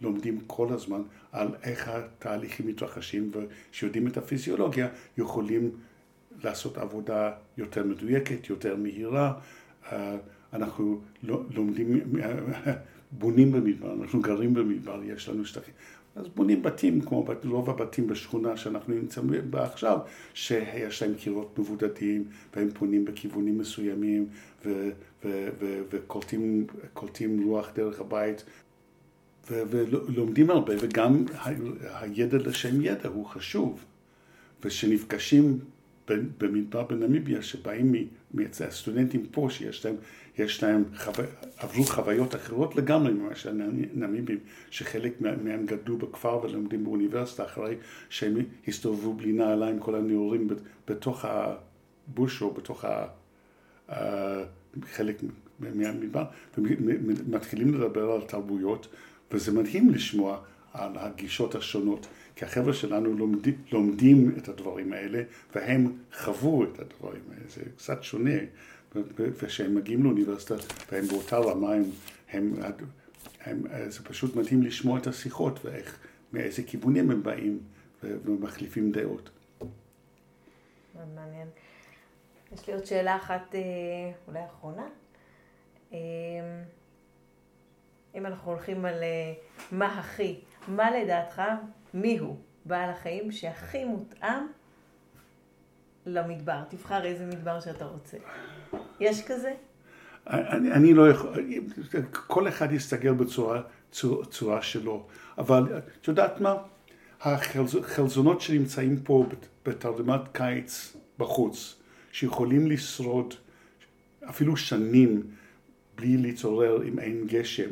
לומדים 0.00 0.40
כל 0.46 0.72
הזמן 0.72 1.02
על 1.32 1.48
איך 1.62 1.88
התהליכים 1.88 2.66
מתרחשים, 2.66 3.30
וכשיודעים 3.32 4.06
את 4.06 4.16
הפיזיולוגיה, 4.16 4.88
יכולים 5.18 5.70
לעשות 6.44 6.78
עבודה 6.78 7.32
יותר 7.56 7.84
מדויקת, 7.84 8.50
יותר 8.50 8.76
מהירה. 8.76 9.32
אה, 9.92 10.16
אנחנו 10.52 11.00
לומדים 11.22 12.00
בונים 13.12 13.52
במדבר, 13.52 13.94
אנחנו 14.00 14.20
גרים 14.20 14.54
במדבר, 14.54 15.00
יש 15.04 15.28
לנו 15.28 15.44
שטחים. 15.44 15.74
אז 16.16 16.28
בונים 16.28 16.62
בתים, 16.62 17.00
כמו 17.00 17.24
רוב 17.44 17.70
הבתים 17.70 18.06
בשכונה 18.06 18.56
שאנחנו 18.56 18.94
נמצאים 18.94 19.30
בה 19.50 19.64
עכשיו, 19.64 19.98
שיש 20.34 21.02
להם 21.02 21.14
קירות 21.14 21.58
מבודדים, 21.58 22.24
והם 22.56 22.68
פונים 22.74 23.04
בכיוונים 23.04 23.58
מסוימים, 23.58 24.26
וקולטים 25.90 27.42
רוח 27.44 27.70
דרך 27.74 28.00
הבית, 28.00 28.44
ולומדים 29.50 30.50
הרבה, 30.50 30.74
וגם 30.80 31.24
הידע 31.82 32.38
לשם 32.38 32.80
ידע 32.80 33.08
הוא 33.08 33.26
חשוב. 33.26 33.84
וכשנפגשים 34.64 35.58
במדבר 36.08 36.82
בנמיביה, 36.82 37.42
שבאים 37.42 37.94
מהסטודנטים 38.34 39.26
פה, 39.30 39.48
שיש 39.50 39.86
להם 39.86 39.96
יש 40.38 40.62
להם, 40.62 40.84
חו... 40.96 41.12
עברו 41.58 41.84
חוויות 41.84 42.34
אחרות 42.34 42.76
לגמרי 42.76 43.12
ממה 43.12 43.34
שהנמיבים, 43.34 44.38
שחלק 44.70 45.20
מהם 45.20 45.66
גדלו 45.66 45.98
בכפר 45.98 46.40
ולומדים 46.42 46.84
באוניברסיטה 46.84 47.44
אחרי 47.44 47.76
שהם 48.08 48.36
הסתובבו 48.68 49.14
בלי 49.14 49.32
נעליים 49.32 49.78
כל 49.78 49.94
הנעורים 49.94 50.48
בתוך 50.88 51.24
הבוש 51.24 52.42
או 52.42 52.54
בתוך 52.54 52.84
ה... 52.84 53.06
חלק 54.82 55.22
מהמדבר, 55.60 56.24
ומתחילים 56.58 57.74
לדבר 57.74 58.12
על 58.12 58.20
תרבויות, 58.20 58.88
וזה 59.32 59.52
מדהים 59.52 59.90
לשמוע 59.90 60.38
על 60.72 60.92
הגישות 60.96 61.54
השונות, 61.54 62.06
כי 62.40 62.46
החבר'ה 62.46 62.72
שלנו 62.72 63.14
לומדים, 63.14 63.54
לומדים 63.72 64.34
את 64.38 64.48
הדברים 64.48 64.92
האלה, 64.92 65.22
והם 65.54 65.98
חוו 66.12 66.64
את 66.64 66.78
הדברים 66.78 67.22
האלה, 67.30 67.42
זה 67.48 67.62
קצת 67.76 68.02
שונה. 68.02 68.34
וכשהם 68.94 69.74
מגיעים 69.74 70.04
לאוניברסיטה 70.04 70.54
והם 70.92 71.06
באותה 71.06 71.38
רמה, 71.38 71.72
הם, 71.72 71.84
הם, 72.30 72.54
הם, 73.40 73.62
זה 73.88 74.04
פשוט 74.04 74.36
מדהים 74.36 74.62
לשמוע 74.62 74.98
את 74.98 75.06
השיחות 75.06 75.64
ואיך, 75.64 75.98
מאיזה 76.32 76.62
כיוונים 76.62 77.10
הם 77.10 77.22
באים 77.22 77.60
ומחליפים 78.02 78.92
דעות. 78.92 79.30
מאוד 80.94 81.08
מעניין. 81.14 81.48
יש 82.52 82.66
לי 82.66 82.74
עוד 82.74 82.84
שאלה 82.84 83.16
אחת, 83.16 83.54
אה, 83.54 83.60
אולי 84.28 84.44
אחרונה. 84.46 84.86
אה, 85.92 85.98
אם 88.14 88.26
אנחנו 88.26 88.50
הולכים 88.50 88.84
על 88.84 89.02
אה, 89.02 89.32
מה 89.72 89.98
הכי, 89.98 90.40
מה 90.68 90.90
לדעתך, 90.90 91.42
מי 91.94 92.18
הוא 92.18 92.36
בעל 92.64 92.90
החיים 92.90 93.32
שהכי 93.32 93.84
מותאם 93.84 94.46
למדבר? 96.06 96.62
תבחר 96.68 97.04
איזה 97.04 97.26
מדבר 97.26 97.60
שאתה 97.60 97.84
רוצה. 97.84 98.16
יש 99.00 99.22
כזה? 99.26 99.54
אני, 100.26 100.72
אני 100.72 100.94
לא 100.94 101.10
יכול, 101.10 101.34
כל 102.10 102.48
אחד 102.48 102.72
יסתגל 102.72 103.12
בצורה 103.12 103.62
צורה, 103.92 104.26
צורה 104.26 104.62
שלו, 104.62 105.06
אבל 105.38 105.78
את 106.00 106.08
יודעת 106.08 106.40
מה? 106.40 106.54
החלזונות 107.20 108.40
שנמצאים 108.40 109.00
פה 109.04 109.26
בתרדמת 109.66 110.20
קיץ 110.32 110.96
בחוץ, 111.18 111.76
שיכולים 112.12 112.66
לשרוד 112.66 113.34
אפילו 114.28 114.56
שנים 114.56 115.22
בלי 115.96 116.16
להתעורר 116.16 116.82
אם 116.88 116.98
אין 116.98 117.26
גשם, 117.26 117.70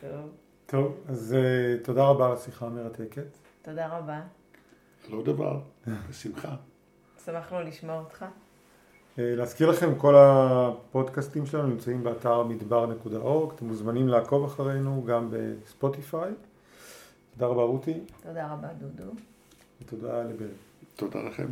טוב. 0.00 0.30
טוב, 0.66 1.04
אז 1.08 1.36
uh, 1.38 1.84
תודה 1.84 2.04
רבה 2.04 2.26
על 2.26 2.32
השיחה 2.32 2.66
המרתקת. 2.66 3.36
תודה 3.62 3.98
רבה. 3.98 4.20
לא 5.10 5.22
דבר, 5.22 5.60
בשמחה. 6.08 6.56
שמחנו 7.24 7.60
לשמוע 7.60 7.98
אותך. 7.98 8.24
Uh, 9.16 9.18
להזכיר 9.18 9.70
לכם, 9.70 9.94
כל 9.98 10.14
הפודקאסטים 10.18 11.46
שלנו 11.46 11.66
נמצאים 11.68 12.04
באתר 12.04 12.42
מדבר.org, 12.42 13.54
אתם 13.54 13.66
מוזמנים 13.66 14.08
לעקוב 14.08 14.44
אחרינו 14.44 15.04
גם 15.06 15.28
בספוטיפיי. 15.30 16.32
תודה 17.34 17.46
רבה 17.46 17.62
רותי. 17.62 18.00
תודה 18.22 18.52
רבה 18.52 18.68
דודו. 18.78 19.10
ותודה 19.80 20.22
לברי. 20.22 20.48
תודה 20.96 21.22
לכם. 21.22 21.46